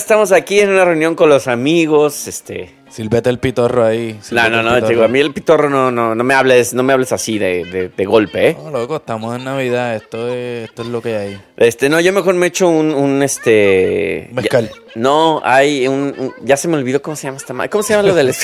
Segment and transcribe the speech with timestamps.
[0.00, 2.74] Estamos aquí en una reunión con los amigos, este...
[2.88, 4.18] Silvete el pitorro ahí.
[4.32, 6.92] No, no, no, chico, a mí el pitorro no, no, no me hables, no me
[6.94, 8.56] hables así de, de, de golpe, ¿eh?
[8.64, 11.40] No, loco, estamos en Navidad, esto es, esto es lo que hay.
[11.58, 14.28] Este, no, yo mejor me echo un, un este...
[14.32, 14.68] Mezcal.
[14.70, 17.68] ya- no, hay un, un- Ya se me olvidó cómo se llama esta madre.
[17.70, 18.34] ¿Cómo se llama lo del...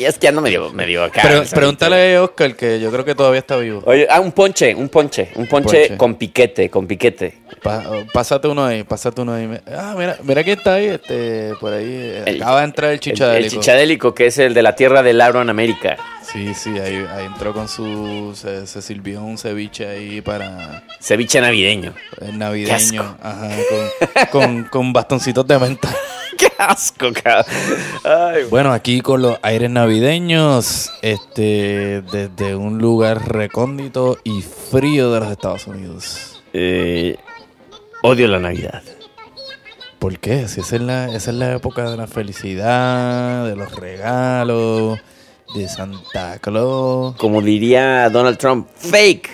[0.00, 1.20] y es que ya no me dio, me dio acá.
[1.22, 3.82] Pero, pregúntale a Oscar, que yo creo que todavía está vivo.
[3.86, 5.96] Oye, ah, un ponche, un ponche, un ponche, ponche.
[5.96, 7.38] con piquete, con piquete.
[7.62, 9.48] Pa- pásate uno ahí, pásate uno ahí.
[9.76, 11.84] Ah, mira, mira quién está ahí, este, por ahí.
[11.86, 13.44] eh, El- Acaba de entrar el El, chichadélico.
[13.54, 15.96] el chichadélico, que es el de la tierra del agro en América.
[16.22, 18.32] Sí, sí, ahí, ahí entró con su.
[18.36, 21.92] Se, se sirvió un ceviche ahí para Ceviche navideño.
[22.20, 23.16] el Qué navideño.
[23.20, 23.48] Ajá,
[24.30, 25.88] con, con, con bastoncitos de menta.
[26.40, 27.44] ¡Qué asco, cabrón!
[28.04, 35.20] Ay, Bueno, aquí con los aires navideños, este, desde un lugar recóndito y frío de
[35.20, 36.42] los Estados Unidos.
[36.54, 37.16] eh,
[38.02, 38.82] odio la Navidad.
[39.98, 40.48] ¿Por qué?
[40.48, 44.98] Si esa es la, esa es la época de la felicidad, de los regalos,
[45.54, 47.14] de Santa Claus.
[47.16, 49.28] Como diría Donald Trump, fake.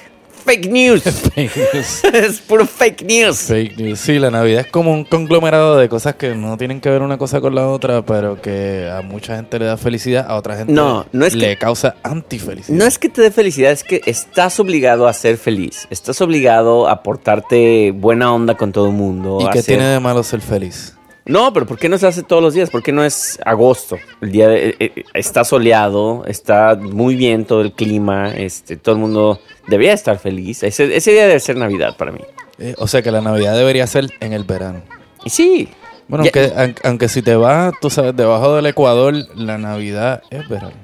[0.47, 1.02] Fake news.
[1.34, 2.05] Fake news.
[2.14, 3.36] es puro fake news.
[3.41, 3.98] Fake news.
[3.98, 7.19] Sí, la Navidad es como un conglomerado de cosas que no tienen que ver una
[7.19, 10.72] cosa con la otra, pero que a mucha gente le da felicidad, a otra gente
[10.72, 12.78] No, no es le que- causa antifelicidad.
[12.78, 15.88] No es que te dé felicidad, es que estás obligado a ser feliz.
[15.91, 19.38] Estás obligado a portarte buena onda con todo el mundo.
[19.41, 20.94] ¿Y qué ser- tiene de malo ser feliz?
[21.27, 22.70] No, pero ¿por qué no se hace todos los días?
[22.70, 23.98] ¿Por qué no es agosto?
[24.20, 28.94] El día de- eh, eh, está soleado, está muy bien todo el clima, este, todo
[28.94, 30.62] el mundo debería estar feliz.
[30.62, 32.20] Ese, ese día debe ser Navidad para mí.
[32.58, 34.82] Eh, o sea que la Navidad debería ser en el verano.
[35.24, 35.69] Y sí.
[36.08, 40.22] Bueno, Ya- aunque, aun- aunque si te vas, tú sabes, debajo del Ecuador, la Navidad
[40.31, 40.76] es verano.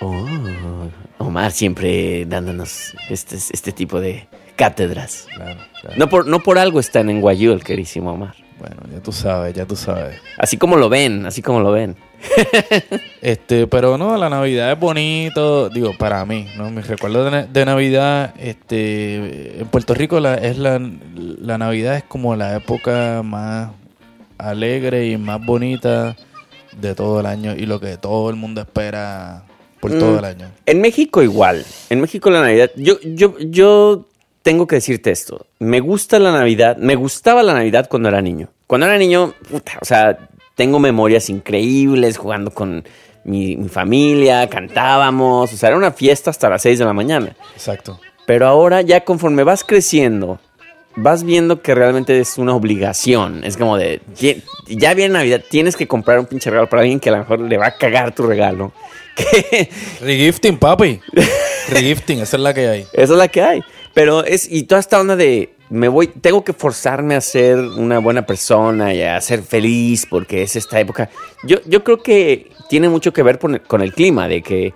[0.00, 0.26] Oh,
[1.18, 4.28] Omar siempre dándonos este, este tipo de
[4.58, 5.26] cátedras.
[5.34, 5.96] Claro, claro.
[5.96, 8.34] No por, no por algo están en Guayú, el querísimo Omar.
[8.58, 10.16] Bueno, ya tú sabes, ya tú sabes.
[10.36, 11.96] Así como lo ven, así como lo ven.
[13.22, 16.70] Este, pero no, la Navidad es bonito, digo, para mí, ¿no?
[16.70, 20.80] Mis recuerdos de Navidad, este, en Puerto Rico la, es la,
[21.14, 23.70] la Navidad es como la época más
[24.38, 26.16] alegre y más bonita
[26.80, 29.44] de todo el año y lo que todo el mundo espera
[29.80, 29.98] por Mm.
[29.98, 30.50] todo el año.
[30.66, 31.64] En México igual.
[31.90, 32.70] En México la Navidad.
[32.76, 34.06] Yo, yo, yo
[34.42, 35.46] tengo que decirte esto.
[35.58, 36.76] Me gusta la Navidad.
[36.78, 38.48] Me gustaba la Navidad cuando era niño.
[38.66, 40.18] Cuando era niño, puta, o sea,
[40.54, 42.84] tengo memorias increíbles jugando con
[43.24, 45.52] mi, mi familia, cantábamos.
[45.52, 47.36] O sea, era una fiesta hasta las 6 de la mañana.
[47.54, 48.00] Exacto.
[48.26, 50.38] Pero ahora ya conforme vas creciendo,
[50.96, 53.42] vas viendo que realmente es una obligación.
[53.44, 57.00] Es como de, "Ye- ya viene Navidad, tienes que comprar un pinche regalo para alguien
[57.00, 58.72] que a lo mejor le va a cagar tu regalo.
[60.00, 61.00] Regifting, papi.
[61.70, 62.80] Regifting, esa es la que hay.
[62.92, 63.60] esa es la que hay.
[63.98, 67.98] Pero es, y toda esta onda de, me voy, tengo que forzarme a ser una
[67.98, 71.10] buena persona y a ser feliz porque es esta época.
[71.42, 74.72] Yo, yo creo que tiene mucho que ver con el, con el clima, de que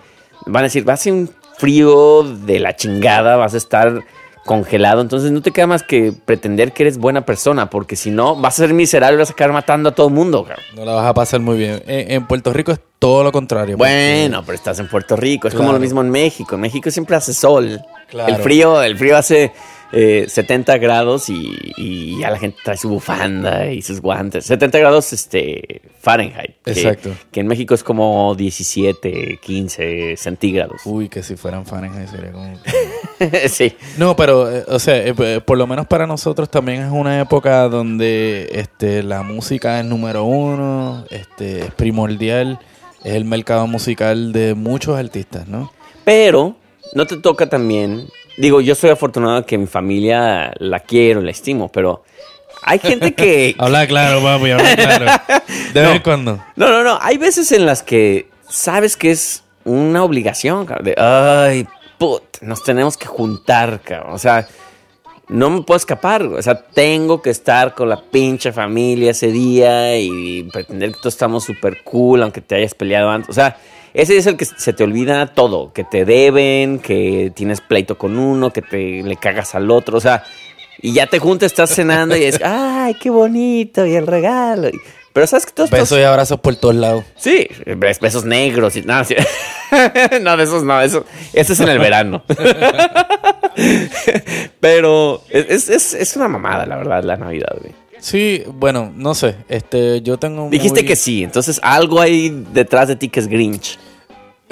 [0.46, 4.02] van a decir, va a ser un frío de la chingada, vas a estar
[4.44, 8.34] congelado, entonces no te queda más que pretender que eres buena persona, porque si no,
[8.34, 10.42] vas a ser miserable y vas a acabar matando a todo el mundo.
[10.44, 10.64] cabrón.
[10.74, 11.80] No la vas a pasar muy bien.
[11.86, 13.78] En, en Puerto Rico es todo lo contrario.
[13.78, 16.56] porque- Bueno, pero estás en Puerto Rico, es como lo mismo en México.
[16.56, 17.80] En México siempre hace sol.
[18.12, 18.36] Claro.
[18.36, 19.52] El frío, el frío hace
[19.94, 24.44] eh, 70 grados y, y ya la gente trae su bufanda y sus guantes.
[24.46, 26.52] 70 grados este Fahrenheit.
[26.64, 27.10] que- Exacto.
[27.30, 30.82] Que en México es como 17, 15 centígrados.
[30.84, 32.54] Uy, que si fueran Fahrenheit sería como...
[33.48, 33.74] sí.
[33.98, 37.20] No, pero, eh, o sea, eh, eh, por lo menos para nosotros también es una
[37.20, 42.58] época donde este, la música es número uno, este, es primordial,
[43.04, 45.72] es el mercado musical de muchos artistas, ¿no?
[46.04, 46.56] Pero
[46.94, 48.08] no te toca también.
[48.36, 52.04] Digo, yo soy afortunado que mi familia la quiero, la estimo, pero
[52.62, 53.54] hay gente que.
[53.58, 55.06] Habla claro, papi, habla claro.
[55.74, 56.44] De vez en cuando.
[56.56, 56.98] No, no, no.
[57.00, 60.84] Hay veces en las que sabes que es una obligación, cabrón.
[60.84, 61.66] De, ay,
[61.98, 64.12] put, nos tenemos que juntar, cabrón.
[64.12, 64.46] O sea,
[65.28, 66.22] no me puedo escapar.
[66.22, 71.14] O sea, tengo que estar con la pinche familia ese día y pretender que todos
[71.14, 73.30] estamos súper cool, aunque te hayas peleado antes.
[73.30, 73.56] O sea,
[73.94, 75.72] ese es el que se te olvida todo.
[75.72, 79.98] Que te deben, que tienes pleito con uno, que te le cagas al otro.
[79.98, 80.24] O sea,
[80.80, 84.68] y ya te juntas, estás cenando y es, ay, qué bonito, y el regalo.
[84.68, 84.80] Y-
[85.12, 87.04] Pero sabes que todos Besos y abrazos por todos lados.
[87.16, 89.04] Sí, bes- besos negros y nada.
[89.04, 89.14] sí.
[90.22, 92.22] no, de esos no, eso, eso es en el verano.
[94.60, 97.72] Pero es, es, es una mamada, la verdad, la Navidad, güey.
[97.98, 99.36] Sí, bueno, no sé.
[99.48, 100.48] Este, yo tengo.
[100.50, 103.78] Dijiste muy- que sí, entonces algo hay detrás de ti que es Grinch.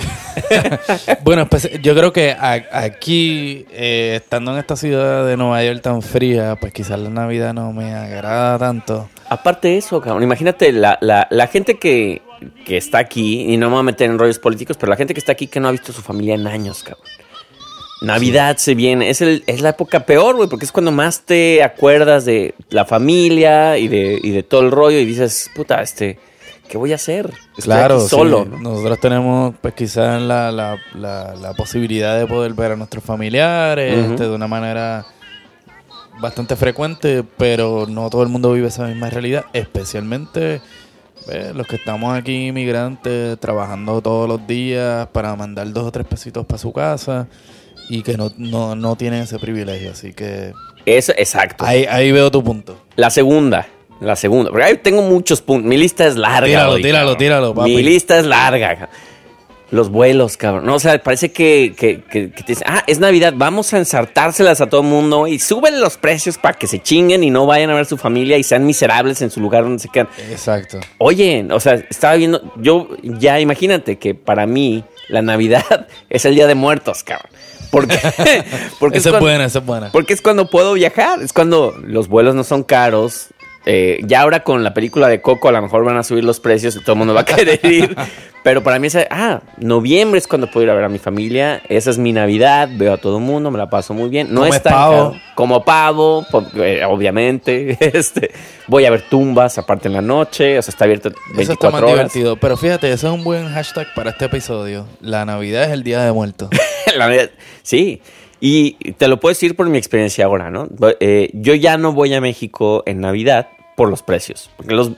[1.24, 5.80] bueno, pues yo creo que a- aquí, eh, estando en esta ciudad de Nueva York
[5.82, 9.08] tan fría, pues quizás la Navidad no me agrada tanto.
[9.28, 12.22] Aparte de eso, cabrón, imagínate la, la, la gente que,
[12.64, 15.14] que está aquí, y no me voy a meter en rollos políticos, pero la gente
[15.14, 17.04] que está aquí que no ha visto a su familia en años, cabrón.
[18.02, 21.62] Navidad se viene, es, el, es la época peor, güey, porque es cuando más te
[21.62, 26.18] acuerdas de la familia y de, y de todo el rollo y dices, puta, este,
[26.70, 27.26] ¿qué voy a hacer?
[27.26, 28.50] Estoy Claro, aquí solo, sí.
[28.50, 28.58] ¿no?
[28.58, 34.10] Nosotros tenemos, pues quizás la, la, la, la posibilidad de poder ver a nuestros familiares
[34.10, 35.04] este, de una manera
[36.20, 40.60] bastante frecuente, pero no todo el mundo vive esa misma realidad, especialmente
[41.28, 46.06] eh, los que estamos aquí inmigrantes trabajando todos los días para mandar dos o tres
[46.06, 47.26] pesitos para su casa
[47.88, 49.90] y que no, no, no tienen ese privilegio.
[49.90, 50.52] Así que
[50.86, 51.64] Eso, exacto.
[51.64, 52.76] ahí, ahí veo tu punto.
[52.96, 53.66] La segunda,
[54.00, 54.50] la segunda.
[54.50, 55.68] Porque ahí tengo muchos puntos.
[55.68, 56.46] Mi lista es larga.
[56.46, 57.18] Tíralo, hoy, tíralo, cabrón.
[57.18, 57.74] tíralo, papi.
[57.76, 58.88] Mi lista es larga.
[59.70, 60.66] Los vuelos, cabrón.
[60.66, 63.78] No, o sea, parece que, que, que- que te dicen, ah, es Navidad, vamos a
[63.78, 67.46] ensartárselas a todo el mundo y suben los precios para que se chinguen y no
[67.46, 70.08] vayan a ver a su familia y sean miserables en su lugar donde se quedan.
[70.28, 70.80] Exacto.
[70.98, 76.34] Oye, o sea, estaba viendo, yo ya imagínate que para mí la Navidad es el
[76.34, 77.30] Día de Muertos, cabrón.
[77.70, 77.96] Porque,
[78.80, 79.92] porque Esa es cuando- buena, es buena.
[79.92, 83.28] porque es cuando puedo viajar, es cuando los vuelos no son caros.
[83.66, 86.40] Eh, ya ahora con la película de Coco a lo mejor van a subir los
[86.40, 87.94] precios y todo el mundo va a querer ir.
[88.42, 91.60] Pero para mí es, ah, noviembre es cuando puedo ir a ver a mi familia.
[91.68, 94.28] Esa es mi Navidad, veo a todo el mundo, me la paso muy bien.
[94.32, 95.16] No es tan pavo.
[95.34, 97.76] Como pavo, po- eh, obviamente.
[98.00, 98.30] Este,
[98.66, 101.70] voy a ver tumbas aparte en la noche, o sea, está abierto 24 Eso está
[101.70, 101.94] más horas.
[101.94, 102.36] divertido.
[102.36, 104.86] Pero fíjate, ese es un buen hashtag para este episodio.
[105.02, 106.48] La Navidad es el Día de Muertos.
[106.96, 107.10] La
[107.62, 108.00] sí.
[108.40, 110.68] Y te lo puedo decir por mi experiencia ahora, ¿no?
[110.98, 114.50] Eh, yo ya no voy a México en Navidad por los precios.
[114.56, 114.92] Porque los.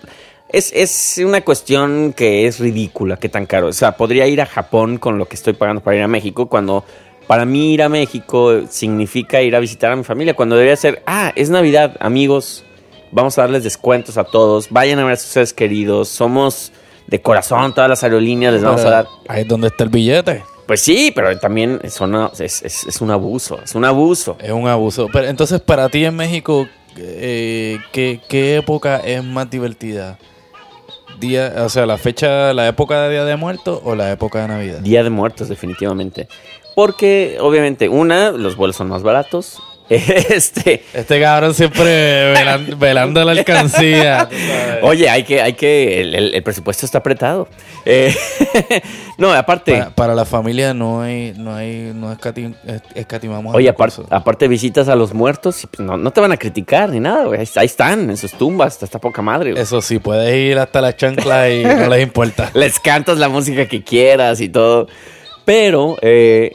[0.48, 3.68] Es, es una cuestión que es ridícula, que tan caro.
[3.68, 6.48] O sea, podría ir a Japón con lo que estoy pagando para ir a México,
[6.48, 6.84] cuando
[7.26, 11.02] para mí ir a México significa ir a visitar a mi familia, cuando debería ser,
[11.06, 12.64] ah, es Navidad, amigos,
[13.10, 16.72] vamos a darles descuentos a todos, vayan a ver a sus seres queridos, somos
[17.06, 20.42] de corazón, todas las aerolíneas les vamos a dar Ahí es donde está el billete.
[20.72, 24.38] Pues sí, pero también son una- es, es- es un abuso, es un abuso.
[24.40, 25.06] Es un abuso.
[25.12, 26.66] Pero entonces, para ti en México,
[26.96, 30.18] eh, ¿qué, qué época es más divertida?
[31.20, 34.48] Día, o sea, la fecha, la época de Día de Muertos o la época de
[34.48, 34.78] Navidad.
[34.78, 36.26] Día de Muertos, definitivamente.
[36.74, 39.62] Porque, obviamente, una, los vuelos son más baratos.
[40.30, 44.28] Este, Este cabrón siempre velan- velando la alcancía.
[44.82, 47.48] oye, hay que, hay que, el, el- el presupuesto está apretado.
[47.84, 48.14] Eh,
[49.18, 53.54] no, aparte, para, para la familia no hay, no hay, no escati- es- escatimamos.
[53.54, 53.74] oye, en
[54.10, 57.24] aparte, visitas a los muertos y pues, no, no te van a criticar ni nada,
[57.24, 57.40] güey.
[57.56, 59.50] Ahí, están, en sus tumbas, está poca madre.
[59.52, 59.62] güey.
[59.62, 62.50] Eso sí, puedes ir hasta la chancla y no les importa.
[62.54, 64.86] les cantas la música que quieras y todo.
[65.44, 66.52] Pero, eh,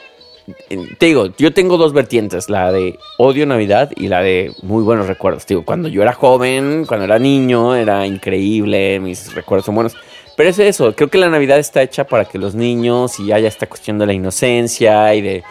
[0.98, 5.08] te digo, yo tengo dos vertientes, la de odio Navidad y la de muy buenos
[5.08, 5.46] recuerdos.
[5.46, 9.96] Te digo, cuando yo era joven, cuando era niño, era increíble, mis recuerdos son buenos.
[10.38, 13.48] Pero es eso, creo que la Navidad está hecha para que los niños y haya
[13.48, 15.44] esta cuestión de la inocencia y de,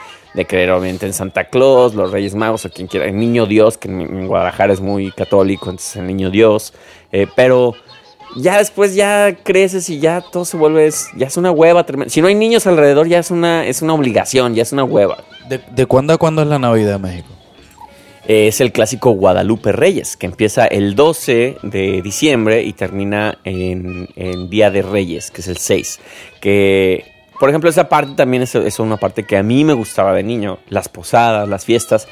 [0.46, 3.88] creer obviamente en Santa Claus, los Reyes Magos o quien quiera, el Niño Dios, que
[3.88, 6.72] en, en Guadalajara es muy católico, entonces el Niño Dios.
[7.12, 7.74] Eh, pero
[8.34, 12.10] ya después ya creces y ya todo se vuelve, ya es una hueva tremenda.
[12.10, 15.18] Si no hay niños alrededor ya es una, es una obligación, ya es una hueva.
[15.48, 17.28] ¿De, de cuándo a cuándo es la Navidad en México?
[18.28, 24.08] Eh, es el clásico Guadalupe Reyes, que empieza el 12 de diciembre y termina en,
[24.16, 26.00] en Día de Reyes, que es el 6.
[26.40, 27.04] Que,
[27.38, 30.24] por ejemplo, esa parte también es, es una parte que a mí me gustaba de
[30.24, 30.58] niño.
[30.68, 32.08] Las posadas, las fiestas.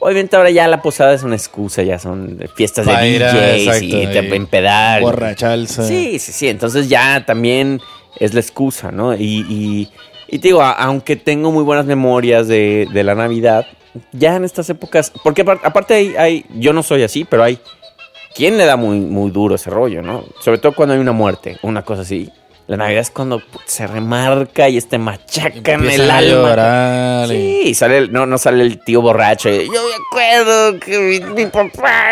[0.00, 3.32] Obviamente ahora ya la posada es una excusa, ya son fiestas de Pa' ir a-
[3.32, 5.02] DJs exacto, y te empedar.
[5.02, 5.82] Borracharse.
[5.88, 6.48] Sí, sí, sí.
[6.48, 7.80] Entonces ya también
[8.18, 9.14] es la excusa, ¿no?
[9.14, 9.88] Y, y,
[10.28, 13.66] y te digo, aunque tengo muy buenas memorias de, de la Navidad,
[14.12, 17.58] ya en estas épocas, porque apar- aparte hay, hay- yo no soy así, pero hay
[18.34, 20.24] quien le da muy, muy duro ese rollo, ¿no?
[20.40, 22.30] Sobre todo cuando hay una muerte, una cosa así.
[22.68, 26.48] La Navidad es cuando se remarca y este machaca en el alma.
[26.50, 29.48] llorar y- Sí, sale el- no, no sale el tío borracho.
[29.48, 32.10] y, Yo me acuerdo que mi, mi papá.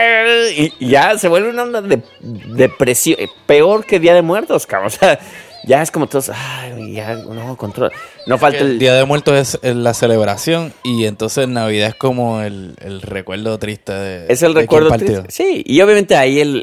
[0.56, 3.20] Y, y ya se vuelve una onda de depresión.
[3.20, 4.86] eh, Peor que Día de Muertos, cabrón.
[4.96, 5.18] O sea,
[5.64, 6.30] ya es como todos.
[6.32, 7.90] Ay, ya, no, control.
[8.26, 8.78] No falta el el.
[8.78, 13.92] Día de Muertos es la celebración y entonces Navidad es como el, el recuerdo triste
[13.92, 14.90] de Es el de recuerdo.
[14.96, 15.25] triste.
[15.28, 16.62] Sí, y obviamente ahí el.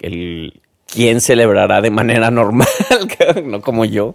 [0.00, 0.60] el,
[0.92, 2.68] ¿Quién celebrará de manera normal?
[3.44, 4.14] no como yo.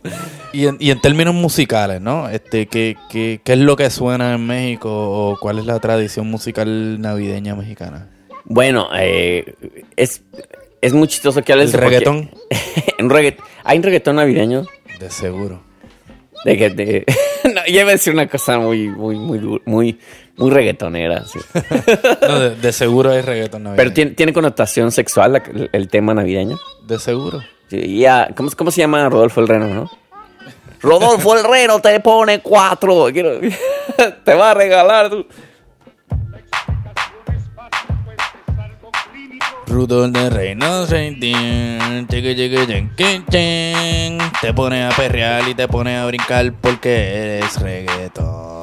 [0.53, 2.29] Y en, y en términos musicales, ¿no?
[2.29, 6.27] Este, ¿qué, qué, qué es lo que suena en México o cuál es la tradición
[6.27, 8.09] musical navideña mexicana?
[8.45, 9.55] Bueno, eh,
[9.95, 10.21] es,
[10.81, 12.31] es muy chistoso que hables ¿El de porque- reggaetón?
[12.97, 14.65] en regga- ¿Hay un reggaetón navideño?
[14.99, 15.61] De seguro.
[16.45, 17.05] De que de...
[17.45, 19.99] no, ya iba a decir una cosa muy, muy, muy, muy,
[20.35, 21.25] muy reggaetonera.
[21.25, 21.39] sí.
[22.21, 23.77] No, de, de seguro hay reggaetón navideño.
[23.77, 26.59] Pero tiene, tiene connotación sexual la- el, tema navideño.
[26.85, 27.41] De seguro.
[27.69, 29.91] Sí, ya, ¿cómo, ¿Cómo se llama Rodolfo el Reno, no?
[30.79, 33.07] Rodolfo el Reno te pone cuatro.
[33.11, 33.39] Quiero-
[34.23, 35.09] te va a regalar.
[35.09, 35.25] tú.
[39.77, 40.29] Rudolf de
[43.29, 44.17] chin.
[44.41, 48.61] te pone a perrear y te pone a brincar porque eres reggaetón.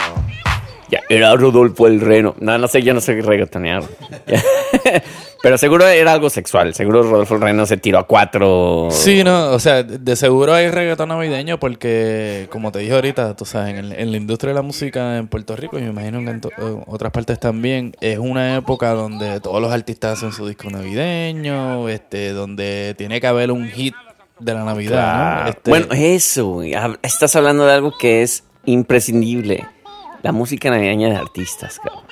[0.91, 2.35] Ya, era Rodolfo el Reno.
[2.41, 3.85] No, no sé, yo no sé reggaetonear.
[5.45, 6.73] Pero seguro era algo sexual.
[6.73, 8.89] Seguro Rodolfo el Reno se tiró a cuatro.
[8.91, 13.45] Sí, no, o sea, de seguro hay reggaetón navideño porque, como te dije ahorita, tú
[13.45, 16.31] sabes, en, en la industria de la música en Puerto Rico y me imagino que
[16.31, 16.41] en
[16.87, 22.33] otras partes también, es una época donde todos los artistas hacen su disco navideño, este,
[22.33, 23.95] donde tiene que haber un hit
[24.41, 25.51] de la Navidad, ¿no?
[25.51, 26.63] Este, Bueno, eso,
[27.03, 29.69] Estás hablando de algo que es imprescindible.
[30.23, 32.05] La música navideña de artistas, cabrón.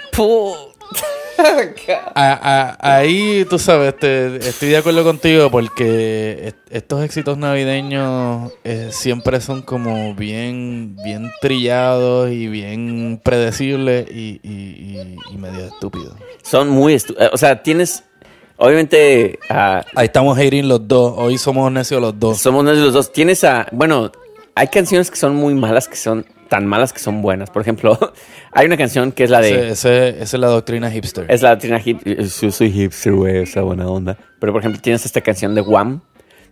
[1.43, 2.13] Puta.
[2.15, 8.53] A- a- ahí, tú sabes, te- estoy de acuerdo contigo porque est- estos éxitos navideños
[8.65, 15.65] eh, siempre son como bien, bien trillados y bien predecibles y, y- y- y medio
[15.67, 16.15] estúpidos.
[16.43, 16.95] Son muy...
[16.95, 18.05] estu- eh, O sea, tienes...
[18.57, 19.39] Obviamente...
[19.51, 22.39] ah, Ahí estamos hating los dos, hoy somos necios los dos.
[22.39, 23.13] somos de los dos.
[23.13, 23.67] Tienes a...
[23.73, 24.13] Bueno,
[24.55, 26.25] hay canciones que son muy malas que son...
[26.53, 27.49] Tan malas que son buenas.
[27.49, 27.99] Por ejemplo,
[28.53, 29.71] hay una canción que es la de...
[29.71, 31.25] Ese- ese- esa es la doctrina hipster.
[31.31, 32.03] Es la Trina hip.
[32.05, 34.19] Yo soy hipster, güey, esa buena onda.
[34.39, 36.03] Pero por ejemplo, tienes esta canción de Wham.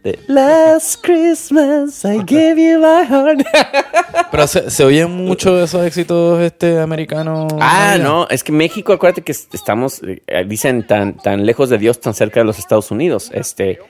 [0.03, 3.43] De Last Christmas I gave you my heart.
[4.31, 7.53] Pero se, se oyen mucho esos éxitos este americanos.
[7.61, 8.03] ah, allá.
[8.03, 12.01] no, es que México, acuérdate que est- estamos, eh, dicen, tan, tan lejos de Dios,
[12.01, 13.31] tan cerca de los Estados Unidos.
[13.35, 13.81] Este,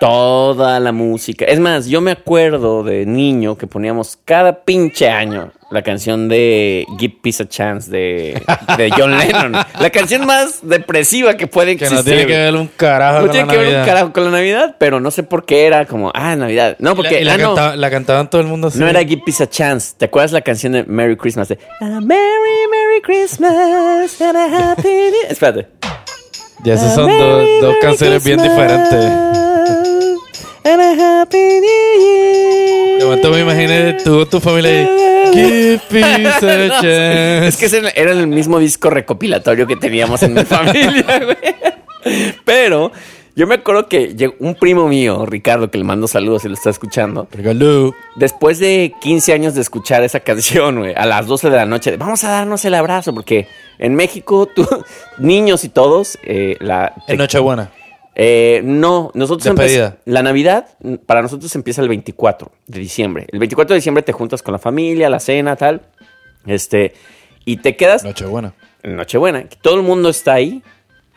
[0.00, 1.44] toda la música.
[1.44, 6.86] Es más, yo me acuerdo de niño que poníamos cada pinche año la canción de
[6.98, 8.40] Give Peace a Chance de,
[8.78, 9.52] de John Lennon.
[9.52, 11.96] La canción más depresiva que puede Que existir.
[11.98, 13.86] no tiene que ver un carajo No con tiene la que ver un Navidad.
[13.94, 16.76] carajo con la Navidad, pero no sé por qué era como, ah, Navidad.
[16.78, 18.78] No, Y la- porque y la, ah, no, la cantaban todo el mundo así.
[18.78, 19.94] no era Give Peace a Chance.
[19.98, 21.48] ¿Te acuerdas la canción de Merry Christmas?
[21.48, 25.68] De A Merry, Merry Christmas and a Happy New Espérate.
[26.64, 27.10] Ya esas son
[27.60, 29.47] dos, canciones bien diferentes.
[30.68, 32.98] And a Happy New Year.
[32.98, 34.88] De momento me imaginé tú tu familia ahí.
[35.32, 37.46] Give peace a No, chance.
[37.46, 42.34] Es que ese era el mismo disco recopilatorio que teníamos en mi familia, güey.
[42.44, 42.92] Pero
[43.34, 46.54] yo me acuerdo que llegó un primo mío, Ricardo, que le mando saludos si lo
[46.54, 47.28] está escuchando.
[47.30, 47.94] Regalo.
[48.16, 51.96] Después de 15 años de escuchar esa canción, güey, a las 12 de la noche,
[51.96, 53.48] vamos a darnos el abrazo, porque
[53.78, 54.68] en México, tú,
[55.18, 56.92] niños y todos, eh, la...
[57.06, 57.70] Es Nochebuena.
[58.20, 59.54] Eh, no, nosotros
[60.04, 63.26] la Navidad mm, para nosotros empieza el 24 de diciembre.
[63.30, 65.82] El 24 de diciembre te juntas con la familia, la cena, tal.
[66.44, 66.94] Este,
[67.44, 68.54] y te quedas Nochebuena.
[68.82, 69.44] en Nochebuena.
[69.62, 70.64] Todo el mundo está ahí,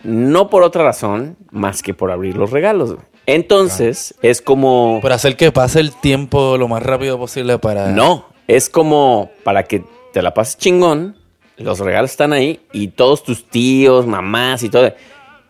[0.03, 2.95] no por otra razón más que por abrir los regalos.
[3.25, 7.87] Entonces, es como Por hacer que pase el tiempo lo más rápido posible para.
[7.87, 11.17] no, es como para que te la pases chingón,
[11.57, 14.93] los regalos están ahí y todos tus tíos, mamás y todo.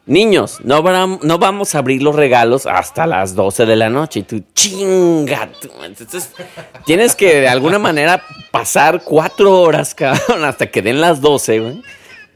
[0.08, 0.82] Niños, no,
[1.22, 4.22] no vamos a abrir los regalos hasta las 12 de la noche.
[4.22, 5.50] Y tú, chinga.
[5.62, 5.70] tú".
[5.84, 6.32] Entonces,
[6.86, 11.82] tienes que de alguna manera pasar cuatro horas, cabrón, hasta que den las 12, güey.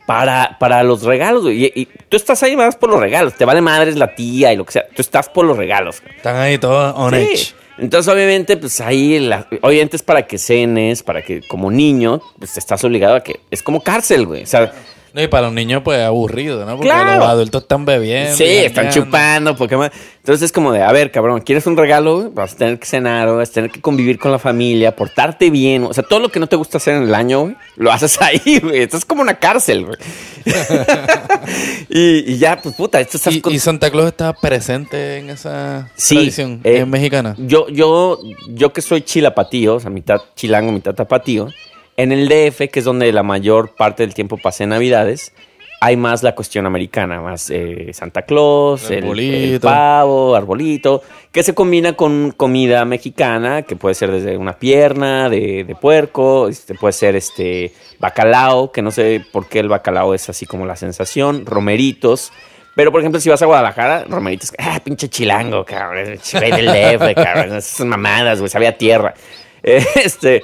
[0.05, 1.45] Para, para los regalos.
[1.47, 3.33] Y, y tú estás ahí más por los regalos.
[3.33, 4.85] Te vale madres la tía y lo que sea.
[4.95, 5.99] Tú estás por los regalos.
[6.01, 6.15] güey.
[6.15, 7.19] Están ahí todos on Sí.
[7.21, 7.53] edge.
[7.79, 12.55] Entonces, obviamente, pues ahí, la- obviamente es para que cenes, para que como niño, pues
[12.57, 14.43] estás obligado a que, es como cárcel, güey.
[14.43, 14.71] O sea,
[15.15, 16.75] No, y para los niños, pues aburrido, ¿no?
[16.75, 17.19] Porque Claro.
[17.21, 18.35] los adultos están bebiendo.
[18.35, 19.89] sí, están chupando, Pokémon.
[20.17, 22.31] Entonces es como de, a ver, cabrón, ¿quieres un regalo?
[22.31, 25.83] Vas a tener que cenar, vas a tener que convivir con la familia, portarte bien.
[25.85, 28.17] O sea, todo lo que no te gusta hacer en el año, güey, lo haces
[28.21, 28.81] ahí, güey.
[28.81, 29.97] Esto es como una cárcel, güey.
[31.89, 35.29] y, y ya, pues puta, esto estás ¿Y, con- y Santa Claus está presente en
[35.29, 37.35] esa Sí, tradición eh, ¿Es mexicana.
[37.37, 38.19] Yo, yo,
[38.49, 41.47] yo que soy chilapatío, o sea, mitad chilango, mitad tapatío,
[41.97, 45.33] en el DF, que es donde la mayor parte del tiempo pasé Navidades,
[45.81, 51.53] hay más la cuestión americana, más eh, Santa Claus, el, el pavo, arbolito, que se
[51.53, 56.93] combina con comida mexicana, que puede ser desde una pierna de, de puerco, este, puede
[56.93, 61.45] ser este bacalao, que no sé por qué el bacalao es así como la sensación,
[61.45, 62.31] romeritos.
[62.75, 67.55] Pero, por ejemplo, si vas a Guadalajara, romeritos, ah, pinche chilango, cabrón, del DF, cabrón,
[67.57, 69.13] esas mamadas, güey, sabía tierra.
[69.63, 70.43] Este,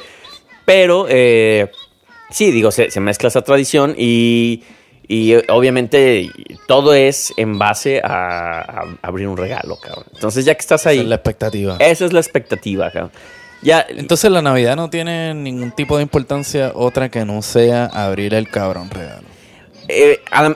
[0.65, 1.70] pero, eh,
[2.30, 4.63] sí, digo, se, se mezcla esa tradición y,
[5.08, 6.30] y, obviamente
[6.68, 10.06] todo es en base a, a abrir un regalo, cabrón.
[10.13, 11.77] Entonces, ya que estás ahí, Esa es la expectativa.
[11.80, 13.12] esa es la expectativa, cabrón.
[13.63, 18.34] Ya, Entonces la Navidad no tiene ningún tipo de importancia otra que no sea abrir
[18.34, 19.27] el cabrón regalo.
[19.88, 20.56] eh, Adam,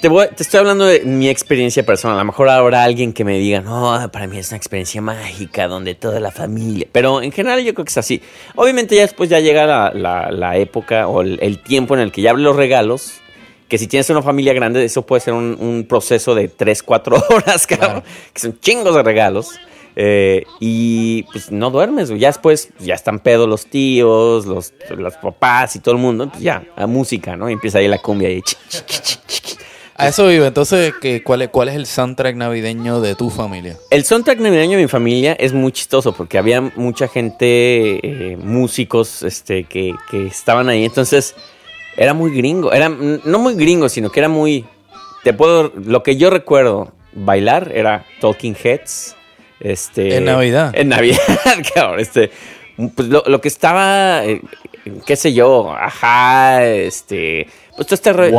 [0.00, 2.16] te, voy- te estoy hablando de mi experiencia personal.
[2.16, 5.68] A lo mejor habrá alguien que me diga, no, para mí es una experiencia mágica
[5.68, 6.86] donde toda la familia.
[6.92, 8.22] Pero en general yo creo que es así.
[8.54, 12.12] Obviamente ya después ya llega la, la- la época o el, el tiempo en el
[12.12, 13.14] que ya los regalos.
[13.68, 17.16] Que si tienes una familia grande, eso puede ser un, un proceso de 3, 4
[17.30, 18.04] horas, cabrón.
[18.32, 19.50] Que son chingos de regalos.
[19.98, 25.14] Eh, y pues no duermes, ya después pues, ya están pedos los tíos, los, los
[25.14, 27.48] papás y todo el mundo, pues ya, a música, ¿no?
[27.48, 28.42] Y empieza ahí la cumbia y
[29.98, 30.46] A eso vive.
[30.46, 33.76] Entonces, ¿qué, cuál, es, ¿cuál es el soundtrack navideño de tu familia?
[33.90, 39.22] El soundtrack navideño de mi familia es muy chistoso porque había mucha gente, eh, músicos,
[39.22, 40.84] este, que, que estaban ahí.
[40.84, 41.34] Entonces,
[41.96, 42.72] era muy gringo.
[42.72, 44.66] Era, no muy gringo, sino que era muy.
[45.24, 45.72] Te puedo.
[45.82, 49.16] Lo que yo recuerdo bailar era Talking Heads.
[49.60, 50.72] Este, En Navidad.
[50.74, 51.22] En Navidad,
[51.74, 52.00] cabrón.
[52.00, 52.30] Este,
[52.94, 54.26] pues lo, lo que estaba.
[54.26, 54.42] eh,
[55.06, 55.72] qué sé yo.
[55.74, 56.66] Ajá.
[56.66, 57.48] Este.
[57.74, 58.32] Pues todo este rollo-.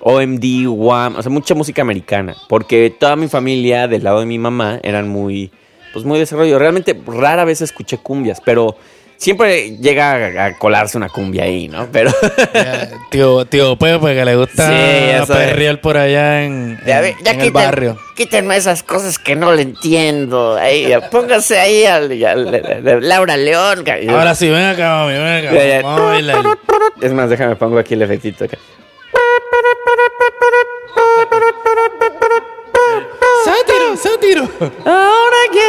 [0.00, 4.38] OMD, Wham, o sea, mucha música americana, porque toda mi familia del lado de mi
[4.38, 5.50] mamá eran muy,
[5.92, 6.58] pues muy desarrollo.
[6.58, 8.76] Realmente rara vez escuché cumbias, pero
[9.16, 11.88] siempre llega a, a colarse una cumbia ahí, ¿no?
[11.90, 12.10] Pero
[12.52, 14.68] Ya, tío, tío Pepe, que le gusta
[15.26, 17.98] Sí, perrear por allá en, Ya, en- ve- ya en el barrio.
[18.14, 20.56] Quítenme esas cosas que no le entiendo.
[20.56, 23.84] Ahí, póngase ahí al, al- al- al- Laura León.
[24.10, 25.66] Ahora sí, ven acá, mami, ven acá.
[25.66, 25.82] Ya.
[27.00, 28.44] Es más, déjame pongo aquí el efectito.
[28.44, 28.58] acá.
[33.56, 34.42] ¡Sátiro, sátiro!
[34.84, 35.60] Ahora que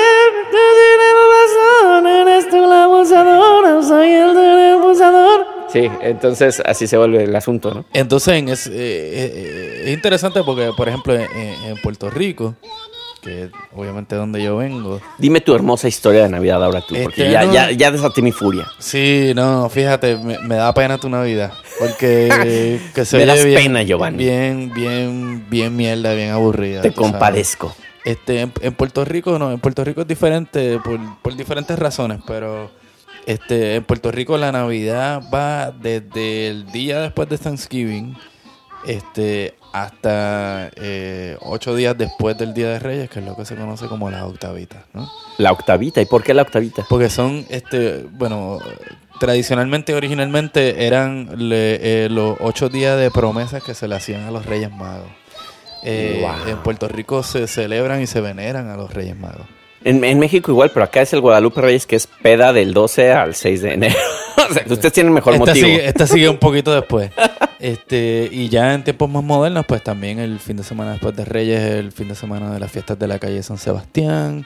[1.38, 5.46] razón, eres tú la abusadora, soy el del abusador.
[5.72, 7.86] Sí, entonces así se vuelve el asunto, ¿no?
[7.94, 12.56] Entonces, en es, eh, eh, es interesante porque, por ejemplo, en, en Puerto Rico,
[13.22, 17.24] que obviamente es donde yo vengo, Dime tu hermosa historia de Navidad ahora tú, porque
[17.24, 17.54] Este, ya, no.
[17.54, 18.66] ya, ya desaté mi furia.
[18.80, 21.52] Sí, no, fíjate, me, me da pena tu Navidad.
[21.80, 24.18] Porque que se Me das bien, pena, Giovanni.
[24.18, 26.82] Bien, bien, bien mierda, bien aburrida.
[26.82, 26.98] Te sabes.
[26.98, 27.76] compadezco.
[28.06, 32.20] Este, en, en Puerto Rico no, en Puerto Rico es diferente por, por diferentes razones,
[32.26, 32.72] pero
[33.26, 38.16] este, en Puerto Rico la Navidad va desde el día después de Thanksgiving
[38.86, 43.56] este, hasta eh, ocho días después del Día de Reyes, que es lo que se
[43.56, 45.10] conoce como las octavitas, ¿no?
[45.38, 46.02] La octavita.
[46.02, 46.86] ¿Y por qué la octavita?
[46.90, 48.60] Porque son, este, bueno,
[49.20, 54.32] tradicionalmente, originalmente eran le- eh, los ocho días de promesas que se le hacían a
[54.32, 55.10] los Reyes Magos.
[55.84, 56.50] Eh, Wow.
[56.52, 59.46] En Puerto Rico se celebran y se veneran a los Reyes Magos.
[59.84, 63.12] En, en México igual, pero acá es el Guadalupe Reyes, que es peda del 12
[63.14, 63.96] al 6 de enero.
[64.50, 65.68] o sea, ustedes tienen mejor esta, motivo.
[65.68, 67.12] sigue, esta sigue un poquito después.
[67.60, 71.26] Este, y ya en tiempos más modernos, pues también el fin de semana después de
[71.26, 74.46] Reyes, es el fin de semana de las fiestas de la calle San Sebastián,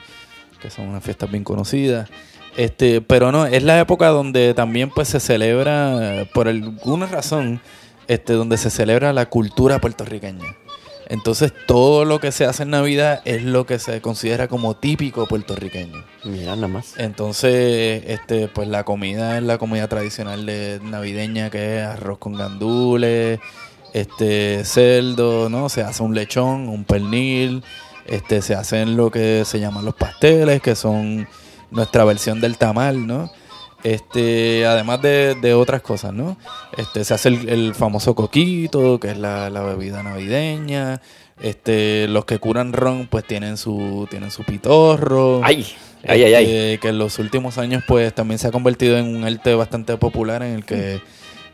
[0.62, 2.10] que son unas fiestas bien conocidas.
[2.58, 7.62] Este, pero no, es la época donde también pues se celebra, por alguna razón,
[8.08, 10.58] este, donde se celebra la cultura puertorriqueña.
[11.12, 15.28] Entonces todo lo que se hace en Navidad es lo que se considera como típico
[15.28, 16.06] puertorriqueño.
[16.24, 16.94] Mira, nada más.
[16.98, 22.38] Entonces, este, pues la comida es la comida tradicional de navideña, que es arroz con
[22.38, 23.42] gandules,
[23.94, 25.68] este, cerdo, ¿no?
[25.68, 27.62] Se hace un lechón, un pernil,
[28.06, 31.28] este, se hacen lo que se llaman los pasteles, que son
[31.72, 33.32] nuestra versión del tamal, ¿no?
[33.84, 36.38] Este, además de, de otras cosas, ¿no?
[36.78, 41.02] Este, se hace el, el famoso coquito, que es la, la bebida navideña.
[41.42, 45.42] Este, los que curan ron, pues tienen su, tienen su pitorro.
[45.44, 45.66] Ay,
[46.08, 46.46] ay, ay, ay.
[46.46, 49.98] Este, que en los últimos años pues también se ha convertido en un arte bastante
[49.98, 51.02] popular en el que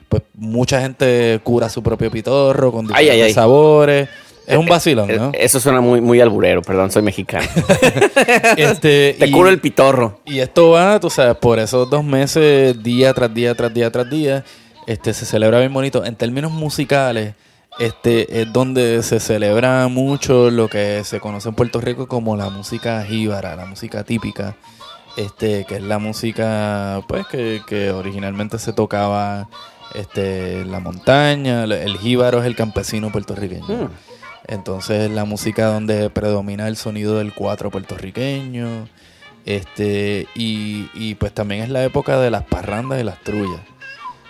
[0.09, 4.09] pues mucha gente cura su propio pitorro con diferentes sabores.
[4.47, 5.31] Es un vacilón, Eh, ¿no?
[5.33, 7.45] Eso suena muy, muy alburero, perdón, soy mexicano.
[8.57, 10.19] Este, Te y- curo el pitorro.
[10.25, 14.09] Y esto va, tú sabes, por esos dos meses, día tras día, tras día, tras
[14.09, 14.43] día,
[14.87, 16.05] este, se celebra bien bonito.
[16.05, 17.33] En términos musicales,
[17.79, 22.49] este, es donde se celebra mucho lo que se conoce en Puerto Rico como la
[22.49, 24.55] música jíbara, la música típica,
[25.17, 29.49] este, que es la música, pues, que, que originalmente se tocaba,
[29.93, 31.63] este, en la montaña.
[31.65, 33.65] El jíbaro es el campesino puertorriqueño.
[33.67, 33.89] Mm.
[34.47, 38.87] Entonces la música donde predomina el sonido del cuatro puertorriqueño.
[39.45, 43.61] Este, y, y pues también es la época de las parrandas y las trullas.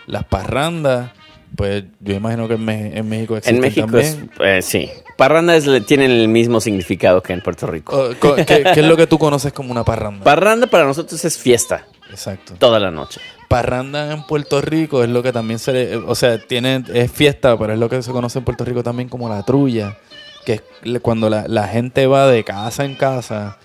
[0.06, 1.12] Las parrandas,
[1.56, 4.32] pues yo imagino que en, México existen En México es, también.
[4.40, 4.90] eh, sí.
[5.18, 7.98] Parrandas tienen el mismo significado que en Puerto Rico.
[7.98, 10.24] Oh, ¿Qué, qué es lo que tú conoces como una parranda?
[10.24, 12.54] Parranda para nosotros es fiesta, Exacto.
[12.60, 13.20] toda la noche.
[13.48, 17.58] Parranda en Puerto Rico es lo que también se le, o sea, tiene, es fiesta,
[17.58, 19.98] pero es lo que se conoce en Puerto Rico también como la trulla,
[20.46, 23.58] que es cuando la, la gente va de casa en casa,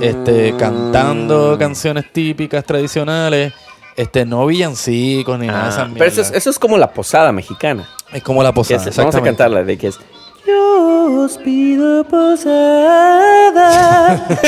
[0.00, 3.52] este, cantando canciones típicas, tradicionales,
[3.96, 6.38] este, no villancicos ni nada de Ah, esas pero eso es, mierdas.
[6.42, 7.88] eso es como la posada mexicana.
[8.12, 8.88] Es como la posada.
[8.88, 9.98] es- vamos a cantarla de que es.
[10.46, 13.64] Yo os pido posada.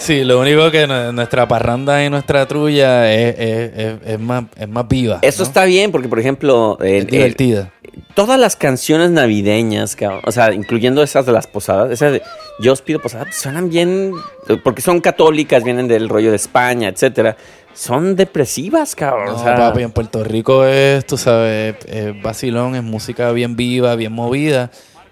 [0.00, 4.44] Sí, lo único que nu- nuestra parranda y nuestra trulla es, es- es- es más,
[4.56, 5.18] es más viva.
[5.20, 5.46] Eso ¿no?
[5.46, 7.70] está bien porque, por ejemplo, Es el- el- divertida.
[8.14, 12.22] todas las canciones navideñas, cabrón, o sea, incluyendo esas de las posadas, esas de
[12.60, 14.12] Yo os pido posada, pues, suenan bien,
[14.64, 17.36] porque son católicas, vienen del rollo de España, etcétera.
[17.74, 19.26] Son depresivas, cabrón.
[19.26, 23.54] No, o sea, papi, en Puerto Rico es, tú sabes, es vacilón, es música bien
[23.54, 24.70] viva, bien movida.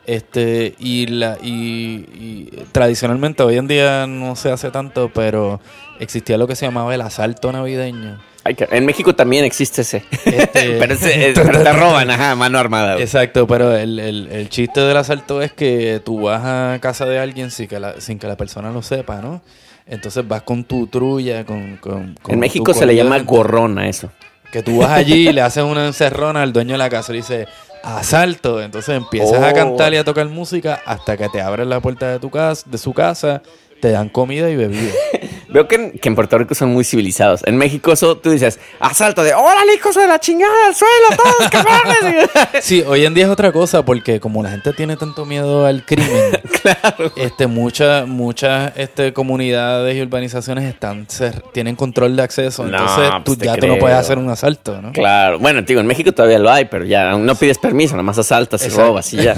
[0.09, 5.61] Este, y la, y, y tradicionalmente hoy en día no se hace tanto, pero
[6.01, 8.19] existía lo que se llamaba el asalto navideño.
[8.45, 10.03] ay, en México también existe ese.
[10.25, 12.99] Este- pero, ese- eh, pero te roban, ajá, mano armada.
[12.99, 17.19] Exacto, pero el, el- el chiste del asalto es que tú vas a casa de
[17.19, 19.43] alguien sin que la, sin que la persona lo sepa, ¿no?
[19.87, 21.77] Entonces vas con tu trulla, con...
[21.77, 24.11] con- con En México se le llama gorrón a eso.
[24.51, 27.17] Que tú vas allí y le haces una encerrona al dueño de la casa y
[27.17, 27.47] dice
[27.83, 28.61] asalto.
[28.63, 29.55] Entonces empiezas a Oh.
[29.55, 32.79] cantar y a tocar música hasta que te abren la puerta de tu casa, de
[32.79, 33.43] su casa,
[33.81, 34.93] te dan comida y bebida.
[35.49, 37.41] Veo que en, que en Puerto Rico son muy civilizados.
[37.47, 41.51] En México eso tú dices, asalto de, órale, hijos de la chingada, al suelo, todos
[41.51, 42.29] cabrones.
[42.61, 45.85] Sí, hoy en día es otra cosa porque como la gente tiene tanto miedo al
[45.87, 46.39] crimen,
[47.17, 51.07] este, muchas muchas este, comunidades y urbanizaciones están
[51.53, 52.65] tienen control de acceso.
[52.65, 53.79] No, Entonces tú, pues te ya tú no creo.
[53.79, 54.93] puedes hacer un asalto, ¿no?
[54.93, 55.39] claro.
[55.39, 58.61] Bueno, digo, en México todavía lo hay, pero ya no pides permiso, nada más asaltas
[58.63, 58.87] y Exacto.
[58.87, 59.35] robas y ya.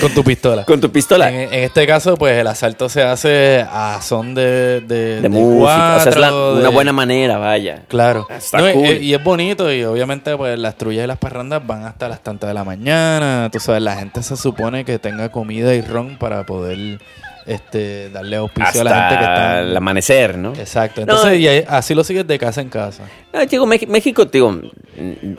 [0.00, 0.64] Con tu pistola.
[0.64, 1.30] Con tu pistola.
[1.30, 3.29] En, en este caso, pues el asalto se hace
[3.70, 5.96] a son de, de, de música.
[5.96, 7.82] o sea, es la- cuatro, una buena manera, vaya.
[7.88, 8.26] Claro.
[8.30, 8.86] Está No, y- cool.
[9.02, 12.48] y, es bonito y obviamente pues las trullas y las parrandas van hasta las tantas
[12.48, 13.48] de la mañana.
[13.52, 17.00] Tú sabes, la gente se supone que tenga comida y ron para poder
[17.46, 19.60] este darle auspicio Hasta a la gente que está...
[19.60, 20.52] el amanecer, ¿no?
[20.54, 21.00] Exacto.
[21.06, 23.04] No, Entonces, y ahí- así lo sigues de casa en casa.
[23.32, 24.60] No, digo, México, digo,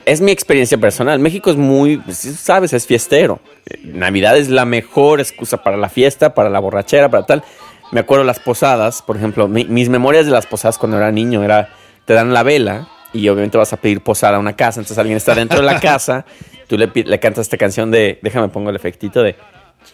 [0.06, 1.20] es mi experiencia personal.
[1.20, 3.40] México es muy, sabes, es fiestero.
[3.84, 7.44] Navidad es la mejor excusa para la fiesta, para la borrachera, para tal.
[7.92, 11.44] Me acuerdo las posadas, por ejemplo, mi- mis memorias de las posadas cuando era niño
[11.44, 11.70] era,
[12.06, 15.18] te dan la vela y obviamente vas a pedir posada a una casa, entonces alguien
[15.18, 16.26] está dentro de la casa,
[16.68, 19.36] tú le, le cantas esta canción de, déjame pongo el efectito de...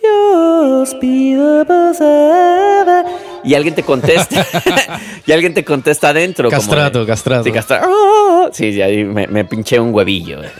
[0.03, 3.05] Yo os pido posada.
[3.45, 4.45] Y alguien te contesta.
[5.25, 6.49] y alguien te contesta adentro.
[6.49, 7.43] como Castrato, de- castrato.
[7.45, 8.49] Sí, ¡Ah!
[8.51, 10.41] Sí, sí, ahí me, me pinché un huevillo.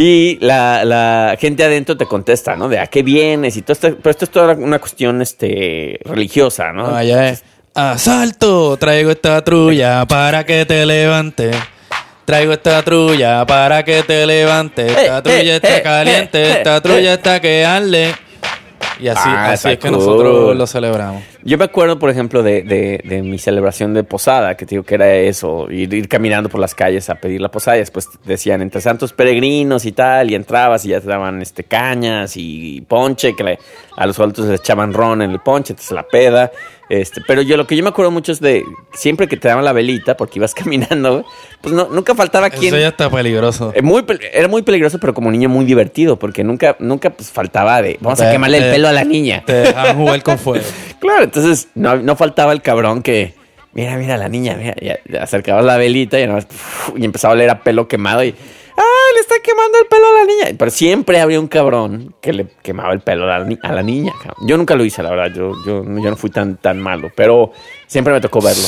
[0.00, 2.68] y la, la gente adentro te contesta, ¿no?
[2.68, 3.96] De a qué vienes y todo esto.
[4.00, 6.86] Pero esto es toda una cuestión este, religiosa, ¿no?
[6.86, 7.42] No, allá es
[7.74, 11.56] asalto, traigo esta trulla para que te levantes.
[12.24, 14.88] Traigo esta trulla para que te levantes.
[14.88, 18.14] Esta Eh, trulla eh, está eh, caliente, esta trulla está que arde.
[19.00, 19.98] Y así, Ah, así es que cool.
[19.98, 21.22] nosotros lo celebramos.
[21.44, 24.82] Yo me acuerdo, por ejemplo, de, de- de mi celebración de posada, que te digo
[24.84, 28.08] que era eso, ir, ir caminando por las calles a pedir la posada y después
[28.24, 32.80] decían entre santos peregrinos y tal, y entrabas y ya te daban este cañas y
[32.88, 33.58] ponche, que le-
[33.96, 36.50] a los adultos les echaban ron en el ponche, entonces la peda.
[36.88, 39.64] Este, pero yo lo que yo me acuerdo mucho es de siempre que te daban
[39.64, 41.24] la velita, porque ibas caminando,
[41.60, 42.72] pues no, nunca faltaba quien.
[42.74, 43.72] Eso ya está peligroso.
[43.74, 47.82] Eh, Muy, era muy peligroso, pero como niño muy divertido, porque nunca, nunca pues, faltaba
[47.82, 49.42] de vamos a Te- quemarle el pelo a la niña.
[49.46, 50.64] Te dejan jugar con fuego.
[50.98, 53.32] Claro, entonces no, no faltaba el cabrón que,
[53.72, 56.46] mira, mira la niña, mira, ya, ya acercabas la velita y, nada más,
[56.96, 58.67] y empezaba a oler a pelo quemado y, ¡ah, le
[59.28, 60.56] está quemando el pelo a la niña!
[60.58, 63.82] Pero siempre había un cabrón que le quemaba el pelo a la, ni- a la
[63.82, 64.12] niña.
[64.22, 64.46] cabrón.
[64.48, 67.52] Yo nunca lo hice, la verdad, yo, yo, yo no fui tan, tan malo, pero
[67.86, 68.64] siempre me tocó verlo.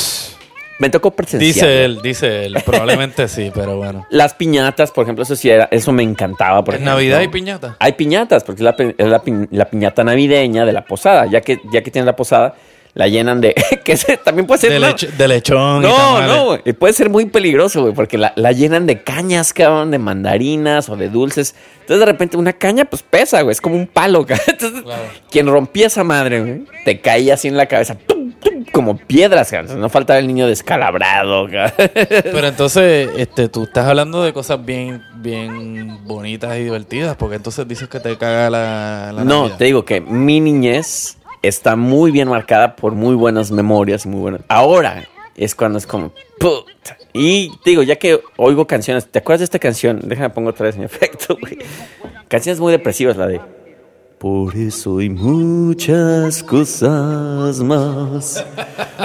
[0.79, 1.53] Me tocó presenciar.
[1.53, 2.55] Dice él, dice él.
[2.65, 4.07] Probablemente sí, pero bueno.
[4.09, 6.63] Las piñatas, por ejemplo, eso sí era, eso me encantaba.
[6.63, 6.93] Por ¿En ejemplo.
[6.95, 7.75] Navidad hay piñata?
[7.79, 9.21] Hay piñatas, porque es la, la,
[9.51, 11.27] la piñata navideña de la posada.
[11.27, 12.55] Ya que, ya que tienes la posada,
[12.93, 13.53] la llenan de.
[13.83, 14.71] que ese también puede ser.
[14.71, 16.61] De, lech- de lechón no, no, güey.
[16.65, 20.89] y Puede ser muy peligroso, güey, porque la, la llenan de cañas, cabrón, de mandarinas
[20.89, 21.55] o de dulces.
[21.81, 23.51] Entonces, de repente, una caña, pues pesa, güey.
[23.53, 24.45] Es como un palo, cabrón.
[24.47, 25.03] Entonces, Claro.
[25.29, 28.65] quien rompía esa madre, güey, te caía así en la cabeza, ¡tum, tum!
[28.71, 29.79] como piedras, cabrón.
[29.81, 31.73] No faltaba el niño descalabrado, cabrón.
[31.93, 37.67] Pero entonces, este, tú estás hablando de cosas bien, bien bonitas y divertidas, porque entonces
[37.67, 39.57] dices que te caga la, la No, Navidad.
[39.57, 44.41] te digo que mi niñez está muy bien marcada por muy buenas memorias muy buenas.
[44.47, 46.97] Ahora es cuando es como puta.
[47.13, 50.01] Y digo, ya que oigo canciones, ¿te acuerdas de esta canción?
[50.03, 51.57] Déjame pongo otra vez en efecto, güey.
[52.27, 53.41] Canciones muy depresivas, la de
[54.17, 58.45] Por eso y muchas cosas más.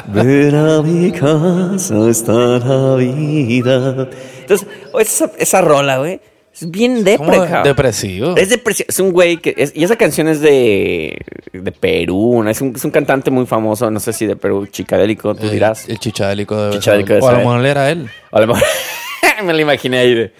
[0.09, 4.11] Ven a mi casa esta Navidad.
[4.41, 4.69] Entonces,
[5.01, 6.21] esa, esa rola, güey.
[6.59, 7.63] Es bien depre, cabrón.
[7.65, 8.37] depresivo.
[8.37, 8.87] Es depresión.
[8.89, 9.55] Es un güey que.
[9.59, 11.19] es- y esa canción es de.
[11.53, 12.43] de Perú.
[12.43, 12.49] ¿no?
[12.51, 15.51] Es, un, es un cantante muy famoso, no sé si de Perú, chicadélico, tú El-
[15.51, 15.87] dirás.
[15.89, 18.09] El chichadélico de Chichadélico debe O a lo mejor era él.
[18.33, 18.63] A lo mejor-
[19.45, 20.33] me lo imaginé ahí de.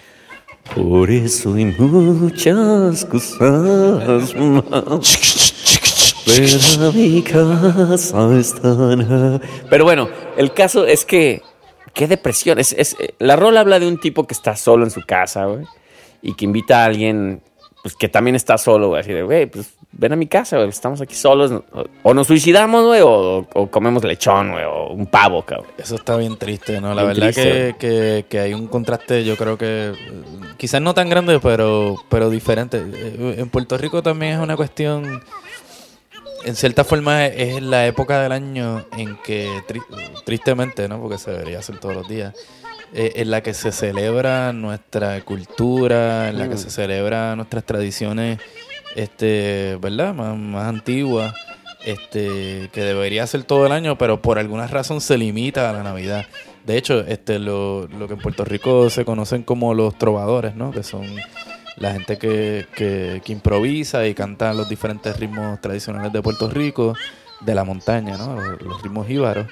[0.75, 3.39] Por eso hay muchas cosas
[4.35, 5.53] más.
[6.25, 11.41] Pero mi casa es tan- Pero bueno, el caso es que.
[11.93, 12.59] Qué depresión.
[12.59, 15.65] Es, es, la rola habla de un tipo que está solo en su casa, güey.
[16.27, 17.41] Y que invita a alguien
[17.81, 18.99] pues, que también está solo, güey.
[19.01, 20.67] Así de, güey, pues ven a mi casa, güey.
[20.69, 21.51] Estamos aquí solos.
[21.71, 23.01] O, o nos suicidamos, güey.
[23.01, 24.65] O, o comemos lechón, güey.
[24.65, 25.67] O un pavo, cabrón.
[25.77, 26.93] Eso está bien triste, ¿no?
[26.93, 27.75] La Bien verdad triste.
[27.79, 29.93] que, que, que hay un contraste, yo creo que
[30.57, 32.77] quizás no tan grande, pero, pero diferente.
[32.93, 35.23] Eh, En Puerto Rico también es una cuestión,
[36.45, 40.99] en cierta forma es la época del año en que, tri- tristemente, ¿no?
[41.01, 42.33] Porque se debería hacer todos los días,
[42.93, 46.59] eh, en la que se celebra nuestra cultura, en la que Mm.
[46.59, 48.39] se celebra nuestras tradiciones,
[48.95, 50.13] este, ¿verdad?
[50.13, 51.33] Más, más antiguas
[51.85, 55.83] este que debería ser todo el año, pero por alguna razón se limita a la
[55.83, 56.25] Navidad.
[56.65, 60.71] De hecho, este lo, lo que en Puerto Rico se conocen como los trovadores, ¿no?
[60.71, 61.05] Que son
[61.77, 66.93] la gente que, que, que improvisa y canta los diferentes ritmos tradicionales de Puerto Rico,
[67.41, 68.35] de la montaña, ¿no?
[68.41, 69.47] Los, los ritmos jíbaros.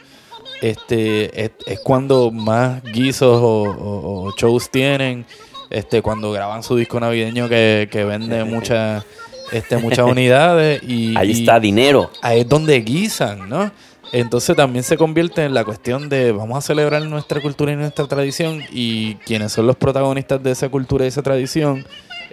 [0.61, 5.25] Este es, es cuando más guisos o, o- o shows tienen,
[5.69, 9.03] este cuando graban su disco navideño que, que vende muchas
[9.51, 12.09] este, muchas unidades y Ahí y- está dinero.
[12.21, 13.71] ahí es donde guisan, ¿no?
[14.11, 18.07] Entonces también se convierte en la cuestión de vamos a celebrar nuestra cultura y nuestra
[18.07, 21.85] tradición y quienes son los protagonistas de esa cultura y esa tradición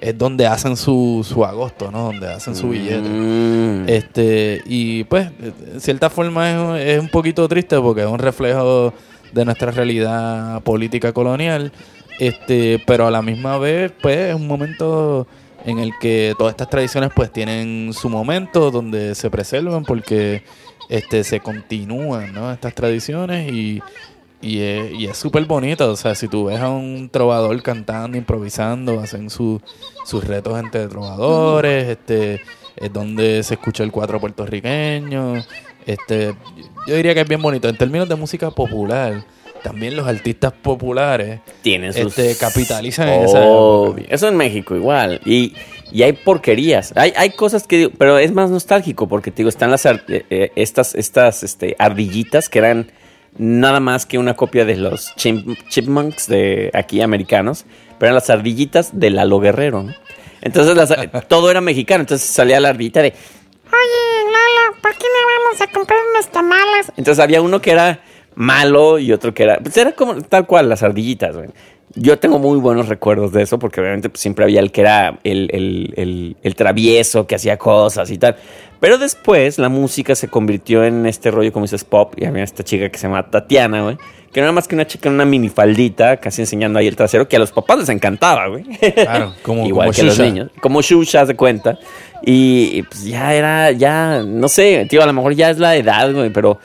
[0.03, 2.07] es donde hacen su, su agosto, ¿no?
[2.07, 3.09] Donde hacen su billete.
[3.09, 3.89] Mm.
[3.89, 8.93] Este, y pues, en cierta forma es, es un poquito triste porque es un reflejo
[9.33, 11.73] de nuestra realidad política colonial.
[12.19, 15.27] Este, pero a la misma vez, pues, es un momento
[15.65, 20.43] en el que todas estas tradiciones pues tienen su momento donde se preservan porque
[20.89, 22.53] este se continúan, ¿no?
[22.53, 23.81] Estas tradiciones y
[24.43, 28.19] y es y es súper bonito, o sea, si tú ves a un trovador cantando,
[28.19, 29.61] improvisando, hacen su-
[30.05, 32.41] sus retos entre trovadores, este,
[32.77, 35.35] es donde se escucha el cuatro puertorriqueño,
[35.87, 36.35] este,
[36.87, 37.69] yo diría que es bien bonito.
[37.69, 39.25] En términos de música popular,
[39.63, 42.19] también los artistas populares Tienen sus...
[42.19, 43.99] este, capitalizan en esa Obvio.
[44.03, 44.15] época.
[44.15, 45.21] Eso en México igual.
[45.25, 45.55] Y,
[45.93, 46.93] y hay porquerías.
[46.97, 47.77] Hay, hay cosas que...
[47.79, 49.87] digo, Pero es más nostálgico porque, te digo, están las...
[49.87, 52.91] eh, eh, estas estas este, ardillitas que eran
[53.39, 57.65] nada más que una copia de los chim- chipmunks de aquí americanos.
[57.99, 59.95] Pero eran las ardillitas de Lalo Guerrero, ¿no?
[60.41, 60.93] Entonces las-
[61.29, 62.01] todo era mexicano.
[62.03, 63.09] Entonces salía la ardillita de...
[63.09, 66.93] Oye, Lalo, ¿por qué no vamos a comprar unos tamales?
[66.97, 68.01] Entonces había uno que era
[68.35, 69.59] malo y otro que era.
[69.59, 71.49] Pues era como tal cual, las ardillitas, güey.
[71.95, 75.19] Yo tengo muy buenos recuerdos de eso, porque obviamente pues, siempre había el que era
[75.25, 78.37] el, el- el- el travieso, que hacía cosas y tal.
[78.81, 82.65] Pero después la música se convirtió en este rollo, como dices, pop, y había esta
[82.65, 83.99] chica que se llama Tatiana, güey.
[84.33, 87.29] Que no era más que una chica en una minifaldita, casi enseñando ahí el trasero,
[87.29, 88.65] que a los papás les encantaba, güey.
[88.95, 90.25] Claro, como, Igual como que los Xuxa.
[90.25, 90.51] niños.
[90.63, 91.79] Como Shusha se cuenta.
[92.25, 95.77] Y, y, pues ya era, ya, no sé, tío, a lo mejor ya es la
[95.77, 96.59] edad, güey, pero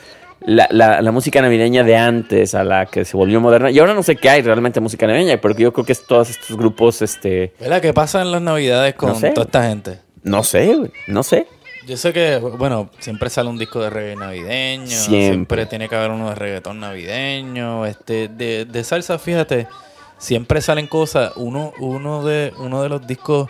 [0.48, 3.70] la, la, la música navideña de antes a la que se volvió moderna.
[3.70, 6.30] Y ahora no sé qué hay realmente música navideña, porque yo creo que es todos
[6.30, 7.80] estos grupos, este, ¿Verdad?
[7.82, 9.30] ¿Qué pasa en las navidades con No sé.
[9.30, 9.98] toda esta gente?
[10.22, 11.46] no sé, güey, no sé.
[11.86, 15.22] Yo sé que, bueno, siempre sale un disco de reggae navideño, Siempre.
[15.28, 19.66] siempre, tiene que haber uno de reggaetón navideño, este, de, de salsa, fíjate,
[20.18, 23.48] siempre salen cosas, uno, uno de, uno de los discos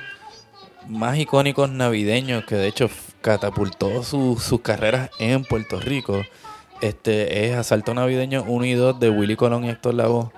[0.89, 2.89] más icónicos navideños que de hecho
[3.21, 6.23] catapultó su- sus carreras en Puerto Rico,
[6.81, 10.31] este, es Asalto Navideño 1 y 2 de Willy Colón y Héctor Lavoe.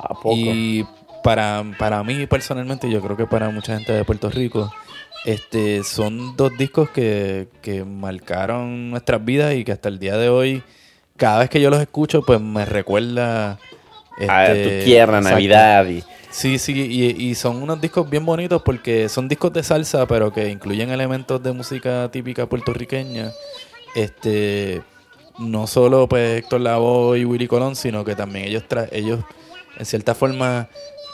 [0.00, 0.34] ¿A poco?
[0.34, 0.86] Y
[1.22, 4.70] para, para mí personalmente, yo creo que para mucha gente de Puerto Rico,
[5.24, 10.28] este son dos discos que, que marcaron nuestras vidas y que hasta el día de
[10.28, 10.62] hoy,
[11.16, 13.58] cada vez que yo los escucho, pues me recuerda...
[14.28, 15.36] a este, tu tierra, exacto.
[15.36, 16.04] Navidad y...
[16.30, 20.32] Sí, sí, y, y son unos discos bien bonitos porque son discos de salsa, pero
[20.32, 23.30] que incluyen elementos de música típica puertorriqueña.
[23.94, 24.82] Este,
[25.38, 29.20] no solo pues Héctor Lavoe y Willy Colón, sino que también ellos tra ellos
[29.78, 30.68] en cierta forma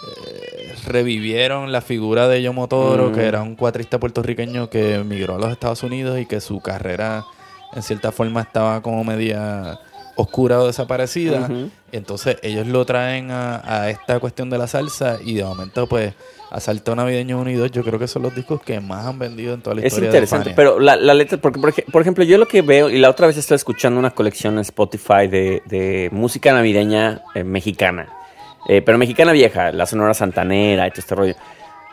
[0.07, 3.15] eh, revivieron la figura de Yomo Toro, Mm.
[3.15, 7.25] que era un cuatrista puertorriqueño que emigró a los Estados Unidos y que su carrera
[7.73, 9.79] en cierta forma estaba como media
[10.17, 11.49] oscura o desaparecida.
[11.93, 16.15] Entonces ellos lo traen a, a esta cuestión de la salsa y de momento pues
[16.51, 19.55] Asalto Navideño 1 y 2 yo creo que son los discos que más han vendido
[19.55, 20.57] en toda la Es historia interesante, de Fania.
[20.57, 23.09] pero la, la letra, porque por, ej- por ejemplo, yo lo que veo, y la
[23.11, 28.09] otra vez estoy escuchando una colección en Spotify de, de música navideña eh, mexicana,
[28.69, 31.35] Eh, pero mexicana vieja, la Sonora Santanera y todo este rollo.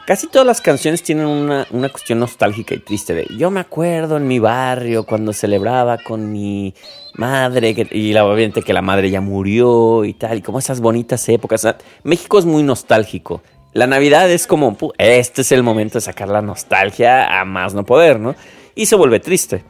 [0.06, 4.18] casi todas las canciones tienen una, una cuestión nostálgica y triste de yo me acuerdo
[4.18, 6.74] en mi barrio cuando celebraba con mi
[7.16, 10.80] madre que- y la, obviamente que la madre ya murió y tal, y como esas
[10.82, 11.62] bonitas épocas.
[11.62, 13.42] O sea, México es muy nostálgico.
[13.78, 17.86] La Navidad es como, este es el momento de sacar la nostalgia a más no
[17.86, 18.34] poder, ¿no?
[18.74, 19.64] Y se vuelve triste.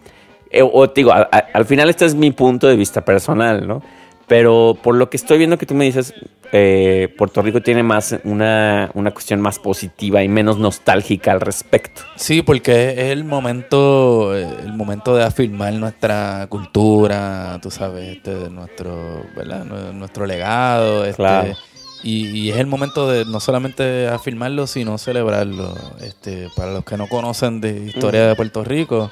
[0.50, 3.68] Eh, o te digo, a- a- al final este es mi punto de vista personal,
[3.68, 3.82] ¿no?
[4.28, 6.14] Pero por lo que estoy viendo que tú me dices,
[6.54, 12.02] eh, Puerto Rico tiene más una, una cuestión más positiva y menos nostálgica al respecto.
[12.16, 18.50] Sí, porque es el momento, eh, el momento de afirmar nuestra cultura, tú sabes, este,
[18.50, 19.66] nuestro, ¿verdad?
[19.66, 21.54] Nue- Nuestro legado, este, Claro.
[22.04, 25.76] Y, y es el momento de no solamente afirmarlo, sino celebrarlo.
[26.02, 29.12] Este, para los que no conocen de historia de Puerto Rico,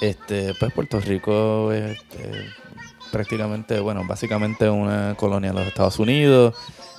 [0.00, 2.46] este, pues Puerto Rico es este,
[3.10, 6.54] prácticamente, bueno, básicamente una colonia de los Estados Unidos,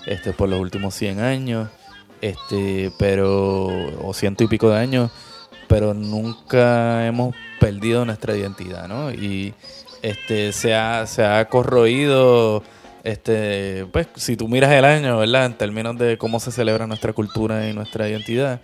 [0.06, 1.70] este, por los últimos 100 años,
[2.22, 3.68] este, pero,
[4.02, 5.12] o ciento y pico de años,
[5.68, 9.12] pero nunca hemos perdido nuestra identidad, ¿no?
[9.12, 9.54] Y
[10.02, 12.64] este, se ha, se ha corroído,
[13.12, 15.46] este, pues, si tú miras el año, ¿verdad?
[15.46, 18.60] En términos de cómo se celebra nuestra cultura y nuestra identidad,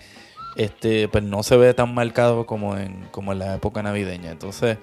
[0.56, 4.32] este, pues no se ve tan marcado como en, como en la época navideña.
[4.32, 4.78] Entonces,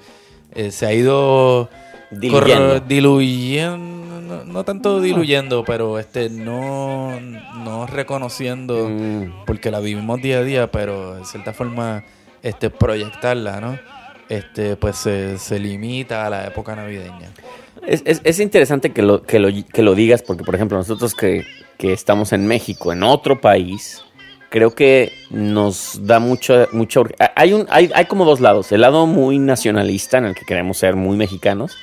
[0.54, 1.68] eh, se ha ido
[2.10, 2.76] Diluyendo.
[2.78, 9.44] corro- diluyendo, no, no tanto diluyendo, pero este no, no reconociendo, Mm.
[9.46, 12.02] porque la vivimos día a día, pero de cierta forma
[12.42, 13.78] este proyectarla, ¿no?
[14.28, 17.28] Este, pues se, se limita a la época navideña.
[17.86, 21.14] Es, es- es interesante que lo, que, lo, que lo digas porque, por ejemplo, nosotros
[21.14, 21.44] que,
[21.78, 24.02] que estamos en México, en otro país,
[24.50, 26.68] creo que nos da mucho...
[26.72, 27.04] mucho
[27.36, 28.70] hay, un, hay, hay como dos lados.
[28.72, 31.76] El lado muy nacionalista, en el que queremos ser muy mexicanos,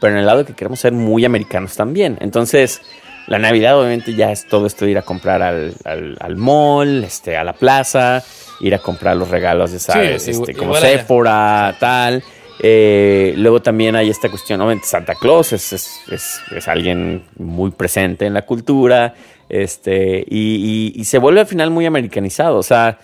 [0.00, 2.18] pero en el lado que queremos ser muy americanos también.
[2.20, 2.80] Entonces,
[3.26, 7.04] la Navidad obviamente ya es todo esto de ir a comprar al, al, al mall,
[7.04, 8.22] este, a la plaza,
[8.60, 10.82] ir a comprar los regalos, ya sabes, sí, este, igual- como igual.
[10.82, 12.22] Sephora, tal.
[12.60, 18.26] Eh, luego también hay esta cuestión, obviamente Santa Claus es, es, es- alguien muy presente
[18.26, 19.14] en la cultura,
[19.48, 22.56] este, y, y- y se vuelve al final muy americanizado.
[22.58, 22.98] O sea,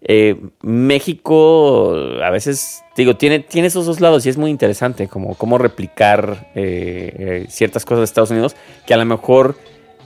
[0.00, 5.34] eh, México a veces, digo, tiene, tiene esos dos lados y es muy interesante como
[5.34, 9.56] cómo replicar eh, eh, ciertas cosas de Estados Unidos que a lo mejor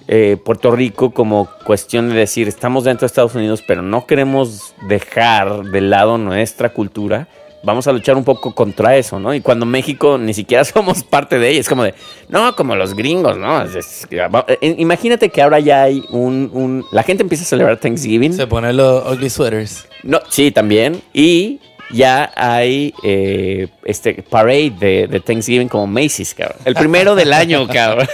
[0.06, 4.74] eh, Puerto Rico como cuestión de decir, estamos dentro de Estados Unidos, pero no queremos
[4.88, 7.28] dejar de lado nuestra cultura.
[7.62, 9.34] Vamos a luchar un poco contra eso, ¿no?
[9.34, 11.94] Y cuando México ni siquiera somos parte de ella, es como de,
[12.28, 13.62] no, como los gringos, ¿no?
[13.62, 17.46] Es- es- va- eh, imagínate que ahora ya hay un, un- La gente empieza a
[17.46, 18.32] celebrar Thanksgiving.
[18.34, 19.86] Se ponen los ugly sweaters.
[20.04, 21.02] No, sí, también.
[21.12, 26.58] Y ya hay eh, este parade de, de Thanksgiving como Macy's, cabrón.
[26.64, 28.06] El primero del año, cabrón.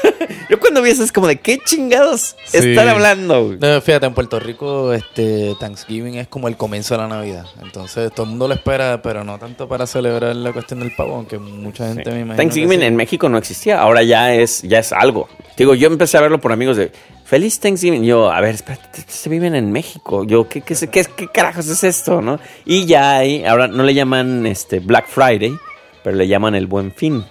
[0.65, 2.57] Cuando vi eso es como de qué chingados Sí.
[2.71, 3.45] están hablando.
[3.49, 3.59] güey?
[3.59, 7.45] No, fíjate, en Puerto Rico este Thanksgiving es como el comienzo de la Navidad.
[7.63, 11.17] Entonces todo el mundo lo espera, pero no tanto para celebrar la cuestión del pavo,
[11.17, 12.37] aunque mucha gente me imagino.
[12.37, 12.87] Thanksgiving que sí.
[12.87, 15.29] en México no existía, ahora ya es, ya es algo.
[15.57, 16.91] Digo, yo empecé a verlo por amigos de
[17.25, 18.03] Feliz Thanksgiving.
[18.05, 20.25] Yo, a ver, espérate, se viven en México.
[20.25, 22.41] Yo, ¿qué, qué, qué, qué carajos es esto, no?
[22.65, 25.55] Y ya hay, ahora no le llaman este Black Friday,
[26.03, 27.25] pero le llaman el Buen Fin.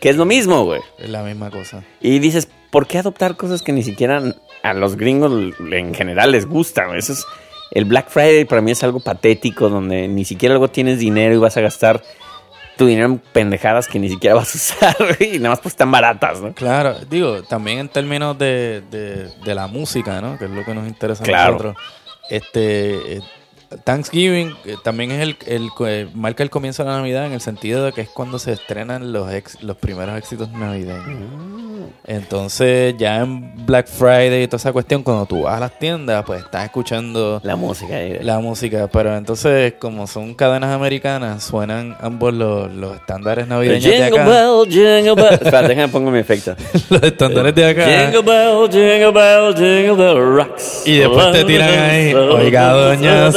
[0.00, 0.80] Que es lo mismo, güey.
[0.98, 1.82] Es la misma cosa.
[2.00, 4.22] Y dices, ¿por qué adoptar cosas que ni siquiera
[4.62, 6.96] a los gringos en general les gustan?
[6.96, 7.24] Eso es,
[7.70, 11.38] el Black Friday para mí es algo patético, donde ni siquiera luego tienes dinero y
[11.38, 12.02] vas a gastar
[12.76, 15.90] tu dinero en pendejadas que ni siquiera vas a usar y nada más pues están
[15.90, 16.52] baratas, ¿no?
[16.54, 20.38] Claro, digo, también en términos de, de, de la música, ¿no?
[20.38, 21.76] Que es lo que nos interesa a nosotros.
[22.30, 23.20] Este, eh,
[23.84, 27.40] Thanksgiving eh, también es el, el que marca el comienzo de la Navidad en el
[27.40, 31.04] sentido de que es cuando se estrenan los ex- los primeros éxitos navideños.
[32.06, 36.24] Entonces, ya en Black Friday y toda esa cuestión, cuando tú vas a las tiendas,
[36.24, 38.00] pues estás escuchando La música.
[38.00, 38.20] eh.
[38.22, 38.88] la música.
[38.90, 44.28] Pero entonces, como son cadenas americanas, suenan ambos los, los estándares navideños de Jingle acá.
[44.30, 45.32] bell, jingle bell.
[45.34, 46.54] Espera, déjame pongo mi efecto.
[46.90, 47.84] los estándares de acá.
[47.86, 50.82] Jingle bell, jingle bell, jingle bell rocks.
[50.86, 53.30] Y después te tiran ahí, oiga, doña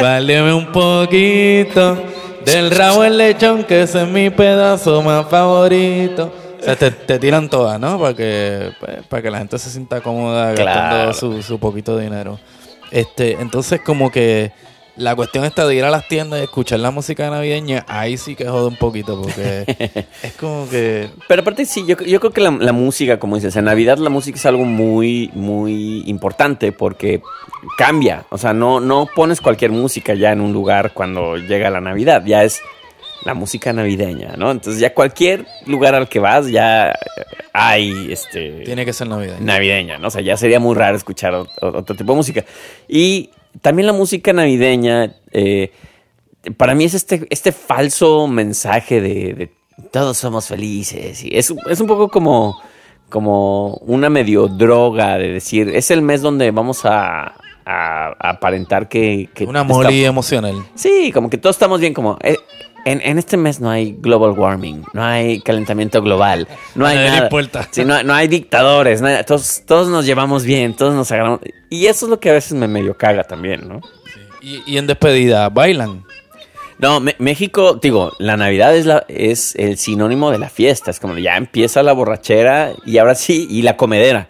[0.00, 2.02] Váleme un poquito
[2.44, 6.32] del rabo el lechón, que ese es mi pedazo más favorito.
[6.60, 7.98] O sea, te, te tiran todas, ¿no?
[7.98, 10.80] Para que, pues, para que la gente se sienta cómoda Claro.
[10.80, 12.38] gastando su, su poquito de dinero.
[12.90, 14.52] Este, entonces como que
[14.96, 18.34] la cuestión está de ir a las tiendas y escuchar la música navideña, ahí sí
[18.36, 19.64] que jode un poquito, porque
[20.22, 23.56] es como que Pero aparte sí, yo, yo creo que la, la música, como dices,
[23.56, 27.22] en Navidad la música es algo muy, muy importante porque
[27.78, 28.26] cambia.
[28.30, 32.22] O sea, no, no pones cualquier música ya en un lugar cuando llega la Navidad,
[32.26, 32.60] ya es
[33.24, 34.50] la música navideña, ¿no?
[34.50, 36.92] Entonces ya cualquier lugar al que vas ya
[37.52, 39.38] hay este tiene que ser navideño.
[39.40, 40.08] navideña, ¿no?
[40.08, 42.44] O sea, ya sería muy raro escuchar ot- ot- otro tipo de música.
[42.88, 43.30] Y
[43.60, 45.70] también la música navideña, eh,
[46.56, 49.52] para mí es este, este falso mensaje de, de
[49.90, 51.22] todos somos felices.
[51.24, 52.60] Y es, es un poco como,
[53.08, 57.34] como una medio droga de decir, es el mes donde vamos a,
[57.64, 59.28] a- a aparentar que...
[59.34, 60.54] que Una está- moli emocional.
[60.74, 62.18] Sí, como que todos estamos bien, como...
[62.22, 62.36] eh,
[62.84, 67.28] en, en este mes no hay global warming, no hay calentamiento global, no hay nada.
[67.70, 71.40] Sí, no, no hay dictadores, nada, todos, todos nos llevamos bien, todos nos agarramos.
[71.70, 73.80] Y eso es lo que a veces me medio caga también, ¿no?
[74.40, 76.04] Y, y en despedida, ¿bailan?
[76.78, 80.90] No, Me- México, digo, la Navidad es, la, es el sinónimo de la fiesta.
[80.90, 84.26] Es como ya empieza la borrachera y ahora sí, y la comedera.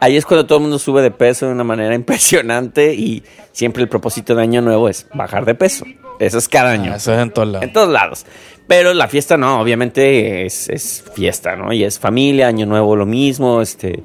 [0.00, 3.22] Ahí es cuando todo el mundo sube de peso de una manera impresionante y
[3.52, 5.84] siempre el propósito de Año Nuevo es bajar de peso.
[6.18, 6.92] Eso es cada año.
[6.92, 7.66] Ah, eso es en todos lados.
[7.66, 8.26] En todos lados.
[8.66, 11.72] Pero la fiesta no, obviamente es, es fiesta, ¿no?
[11.72, 14.02] Y es familia, año nuevo lo mismo, este...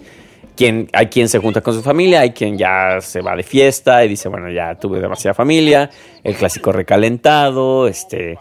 [0.56, 4.06] Quien, hay quien se junta con su familia, hay quien ya se va de fiesta
[4.06, 5.90] y dice, bueno, ya tuve demasiada familia,
[6.24, 8.38] el clásico recalentado, este...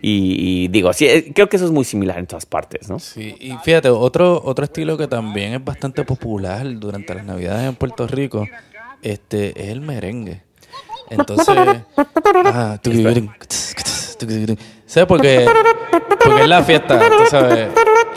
[0.00, 2.98] Y, y digo, sí, eh, creo que eso es muy similar en todas partes, ¿no?
[2.98, 7.74] Sí, y fíjate, otro, otro estilo que también es bastante popular durante las navidades en
[7.74, 8.46] Puerto Rico,
[9.02, 10.42] este, es el merengue.
[11.10, 11.56] Entonces,
[12.44, 12.78] ah.
[14.88, 15.06] ¿Sabes?
[15.06, 15.46] Porque,
[16.24, 17.68] porque es la fiesta, tú sabes.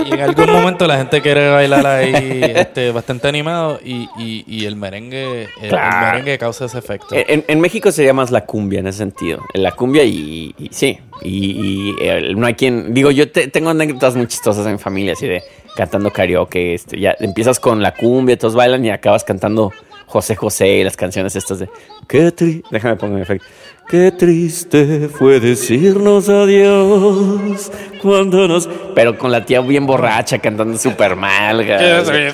[0.04, 4.66] Y en algún momento la gente quiere bailar ahí este, bastante animado y, y, y
[4.66, 7.08] el merengue el- el, merengue causa ese efecto.
[7.12, 9.44] En, en México sería más la cumbia en ese sentido.
[9.54, 10.98] La cumbia y, y sí.
[11.22, 11.52] Y,
[11.92, 12.96] y, eh, no hay quien.
[12.96, 15.44] Digo, yo te- tengo anécdotas muy chistosas en familia, así de
[15.76, 16.74] cantando karaoke.
[16.74, 19.72] Este, ya empiezas con la cumbia, todos bailan y acabas cantando
[20.12, 21.70] José José y las canciones estas de.
[22.08, 22.68] Qué triste.
[22.70, 23.48] Déjame poner mi efecto.
[23.88, 28.70] Qué triste fue decirnos adiós cuando nos.
[28.94, 31.66] Pero con la tía bien borracha cantando súper mal.
[31.66, 32.34] güey.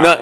[0.00, 0.16] No,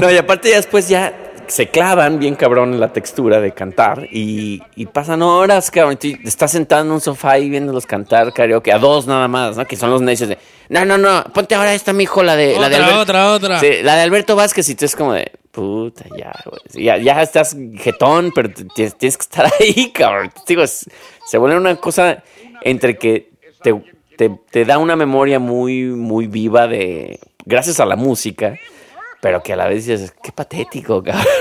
[0.00, 1.12] no, y aparte ya después ya
[1.46, 5.96] se clavan bien cabrón en la textura de cantar y, y pasan horas, cabrón.
[5.96, 9.64] tú estás sentado en un sofá y viéndolos cantar karaoke a dos nada más, ¿no?
[9.64, 10.36] Que son los necios de,
[10.68, 12.58] no, no, no, ponte ahora esta, mijo, la de...
[12.58, 13.60] la de Otra, Albert- otra, otra.
[13.60, 16.84] Sí, la de Alberto Vázquez y tú es como de, puta, ya, güey.
[16.84, 20.30] Ya, ya estás jetón, pero tienes, que estar ahí, cabrón.
[20.46, 22.22] Digo, se vuelve una cosa
[22.62, 23.30] entre que
[23.62, 23.74] te,
[24.16, 28.56] te, te da una memoria muy, muy viva de, gracias a la música,
[29.20, 31.24] pero que a la vez dices, qué patético, cabrón.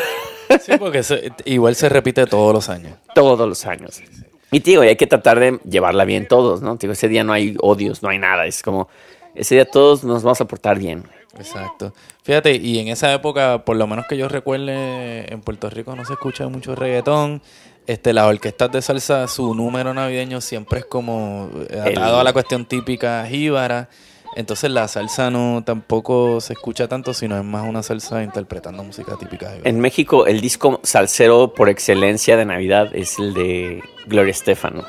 [0.61, 2.93] Sí, porque se- igual se repite todos los años.
[3.13, 4.01] Todos los años.
[4.49, 6.78] Y digo, y hay que tratar de llevarla bien todos, ¿no?
[6.78, 8.45] Digo, ese día no hay odios, no hay nada.
[8.45, 8.88] Es como,
[9.36, 11.03] ese día todos nos vamos a portar bien.
[11.39, 11.93] Exacto.
[12.23, 16.03] Fíjate, y en esa época, por lo menos que yo recuerde, en Puerto Rico no
[16.05, 17.41] se escucha mucho reggaetón.
[17.85, 22.23] Este, las orquestas de salsa, su número navideño siempre es como eh, atado El- a
[22.23, 23.89] la cuestión típica jíbara.
[24.35, 29.15] Entonces la salsa no tampoco se escucha tanto, sino es más una salsa interpretando música
[29.17, 29.69] típica jíbara.
[29.69, 34.83] En México, el disco salsero por excelencia de Navidad es el de Gloria Estefano.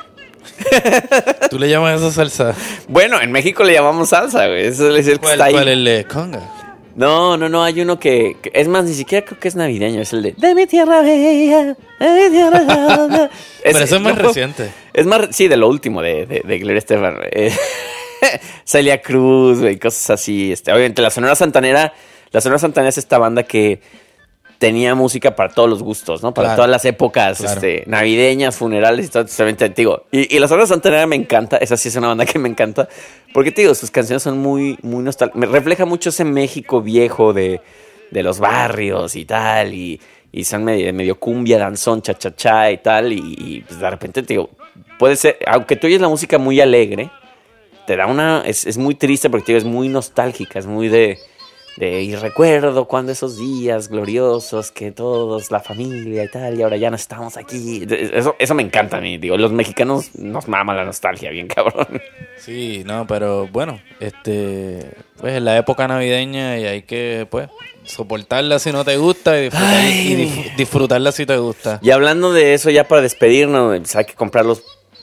[1.51, 2.55] ¿Tú le llamas esa salsa?
[2.89, 4.67] Bueno, en México le llamamos salsa, güey.
[4.67, 5.53] Ese es el que ¿Cuál, está ahí.
[5.53, 6.41] cuál es el de conga?
[6.97, 10.01] No, no, no, hay uno que, que- Es más, ni siquiera creo que es navideño.
[10.01, 10.33] Es el de...
[10.37, 13.31] De mi tierra bella, de mi tierra bella".
[13.63, 14.71] Pero eso es más no, reciente.
[14.93, 17.19] Es más, sí, de lo último de, de, de Gloria Estefan.
[17.31, 17.53] Eh,
[18.65, 20.51] Celia Cruz, güey, cosas así.
[20.53, 21.93] Este, obviamente, la Sonora Santanera,
[22.33, 23.81] la Sonora Santanera es esta banda que
[24.59, 26.35] tenía música para todos los gustos, ¿no?
[26.35, 26.57] Para Claro.
[26.59, 27.55] todas las épocas, Claro.
[27.55, 30.05] este, navideñas, funerales y todo, te digo.
[30.11, 32.89] Y, y la Sonora Santanera me encanta, esa sí es una banda que me encanta,
[33.33, 35.39] porque te digo, sus canciones son muy, muy nostálgicas.
[35.39, 37.61] Me refleja mucho ese México viejo de,
[38.11, 40.01] de los barrios y tal, y,
[40.33, 43.89] y son medio, medio cumbia, danzón, cha cha cha y tal, y, y, pues de
[43.91, 44.51] repente te digo,
[44.99, 47.11] puede ser, aunque tú oyes la música muy alegre,
[47.87, 50.89] te da una, es, es muy triste porque te digo, es muy nostálgica, es muy
[50.89, 51.19] de,
[51.79, 56.77] de, y recuerdo cuando esos días gloriosos que todos, la familia y tal, y ahora
[56.77, 57.87] ya no estamos aquí.
[57.87, 61.47] De- Eso, eso me encanta a mí, digo, los mexicanos nos mama la nostalgia, bien
[61.47, 62.01] cabrón.
[62.39, 67.49] Sí, no, pero bueno, este, pues es la época navideña y hay que, pues,
[67.85, 70.13] soportarla si no te gusta y, disfrutar- Ay.
[70.13, 71.79] y dif- disfrutarla si te gusta.
[71.83, 74.63] Y hablando de eso, ya para despedirnos, pues, hay que comprar los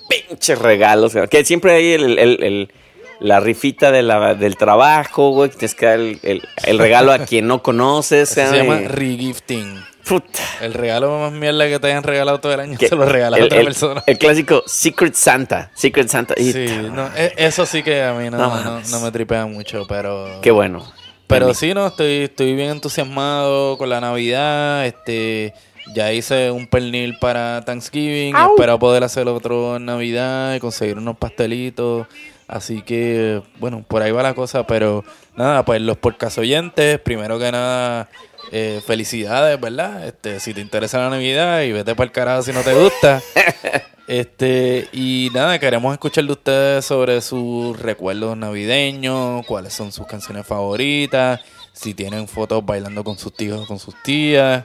[0.10, 2.72] pinches regalos, que siempre hay el, el- el-
[3.20, 7.12] la rifita de la- del trabajo, güey, que tienes que dar el, el- el regalo
[7.12, 8.30] a quien no conoces.
[8.30, 9.84] Se llama regifting.
[10.08, 10.40] Puta.
[10.62, 13.38] El regalo más mierda que te hayan regalado todo el año Que- se lo regalas
[13.40, 14.04] a el- otra el- persona.
[14.06, 15.72] El clásico Secret Santa.
[15.74, 16.36] Secret Santa.
[16.38, 18.92] Sí, no, e- eso sí que a mí no, No no, mames.
[18.92, 20.40] no me tripea mucho, pero...
[20.42, 20.86] Qué bueno.
[21.28, 24.86] Pero sí, no, estoy, estoy bien entusiasmado con la Navidad.
[24.86, 25.56] Este,
[25.96, 28.36] ya hice un pernil para Thanksgiving.
[28.36, 28.52] Au.
[28.56, 32.06] Espero poder hacer otro en Navidad y conseguir unos pastelitos.
[32.48, 34.68] Así que, bueno, por ahí va la cosa.
[34.68, 35.04] Pero
[35.36, 38.10] nada, pues los podcast oyentes, primero que nada,
[38.52, 40.08] eh, felicidades, ¿verdad?
[40.08, 43.22] Este, si te interesa la Navidad y vete para el carajo si no te gusta.
[44.08, 50.46] este, y nada, queremos escuchar de ustedes sobre sus recuerdos navideños, cuáles son sus canciones
[50.46, 51.42] favoritas,
[51.74, 54.64] si tienen fotos bailando con sus tíos o con sus tías.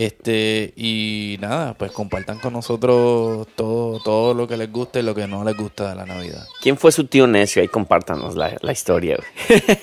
[0.00, 5.14] Este, y nada, pues compartan con nosotros todo, todo lo que les guste y lo
[5.14, 6.46] que no les gusta de la Navidad.
[6.62, 7.60] ¿Quién fue su tío necio?
[7.60, 9.18] Ahí compártanos la, la historia.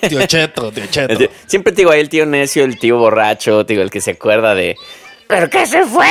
[0.08, 1.16] Tío Cheto, tío Cheto.
[1.16, 4.10] Tío- Siempre te digo ahí el tío necio, el tío borracho, digo, el que se
[4.10, 4.74] acuerda de.
[5.28, 6.06] ¿Pero qué se fue?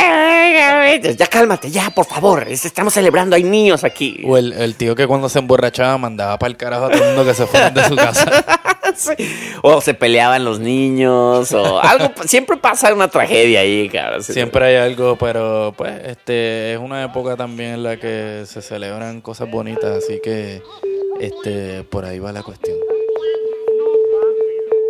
[1.18, 2.46] Ya cálmate, ya, por favor.
[2.48, 4.22] es- Estamos celebrando, hay niños aquí.
[4.26, 7.08] O el, el tío que cuando se emborrachaba mandaba para el carajo a todo el
[7.16, 8.46] mundo que se fueran de su casa.
[8.96, 9.12] Sí.
[9.62, 12.10] O se peleaban los niños, o algo.
[12.26, 14.22] Siempre pasa una tragedia ahí, cara.
[14.24, 14.34] Sí.
[14.34, 19.22] Siempre hay algo, pero pues este es una época también en la que se celebran
[19.22, 20.64] cosas bonitas, así que
[21.20, 22.77] este por ahí va la cuestión.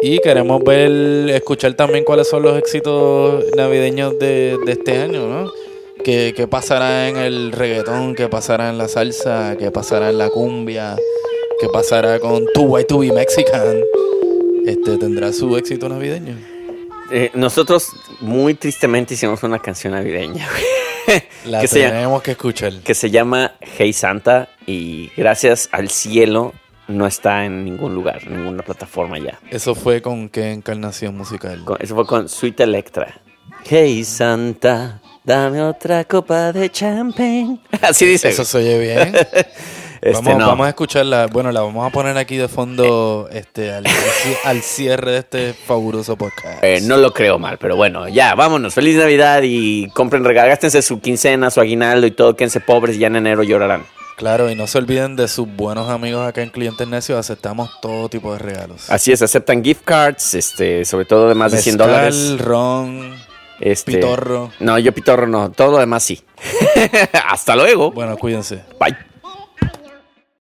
[0.10, 5.52] Y queremos ver, escuchar también cuáles son los éxitos navideños de, de este año, ¿no?
[6.04, 8.16] ¿Qué, qué pasará en el reggaetón?
[8.16, 9.58] ¿Qué pasará en la salsa?
[9.60, 10.96] ¿Qué pasará en la cumbia?
[11.60, 13.82] ¿Qué pasará con Tu To Be Mexican?
[14.66, 16.38] Este, ¿Tendrá su éxito navideño?
[17.12, 17.90] Eh, nosotros
[18.22, 20.48] muy tristemente hicimos una canción navideña,
[21.46, 22.74] La que, se, llama- tenemos que escuchar.
[22.82, 26.54] que se llama Hey Santa y gracias al cielo
[26.88, 29.40] no está en ningún lugar, en ninguna plataforma ya.
[29.50, 31.64] ¿Eso fue con qué encarnación musical?
[31.66, 33.20] Con- Eso fue con Sweet Electra.
[33.70, 37.60] Hey Santa, dame otra copa de champagne.
[37.82, 38.30] Así dice.
[38.30, 39.14] Eso se oye bien.
[40.00, 40.48] Este, vamos, no.
[40.48, 41.26] vamos a escucharla.
[41.26, 45.18] Bueno, la vamos a poner aquí de fondo este, al, al ci- al cierre de
[45.18, 46.64] este fabuloso podcast.
[46.64, 48.76] Eh, no lo creo mal, pero bueno, ya, vámonos.
[48.76, 50.50] Feliz Navidad y compren regalos.
[50.50, 52.36] Gástense su quincena, su aguinaldo y todo.
[52.36, 53.86] Quédense pobres y ya en enero llorarán.
[54.18, 57.20] Claro, y no se olviden de sus buenos amigos acá en Clientes Necios.
[57.20, 58.90] Aceptamos todo tipo de regalos.
[58.90, 62.38] Así es, aceptan gift cards, este, sobre todo de más de 100 Mezcal, dólares.
[62.40, 63.16] ron,
[63.60, 64.52] Este, pitorro.
[64.60, 65.52] No, yo pitorro no.
[65.52, 66.24] Todo lo demás sí.
[67.30, 67.92] Hasta luego.
[67.92, 68.64] Bueno, cuídense.
[68.80, 68.98] Bye.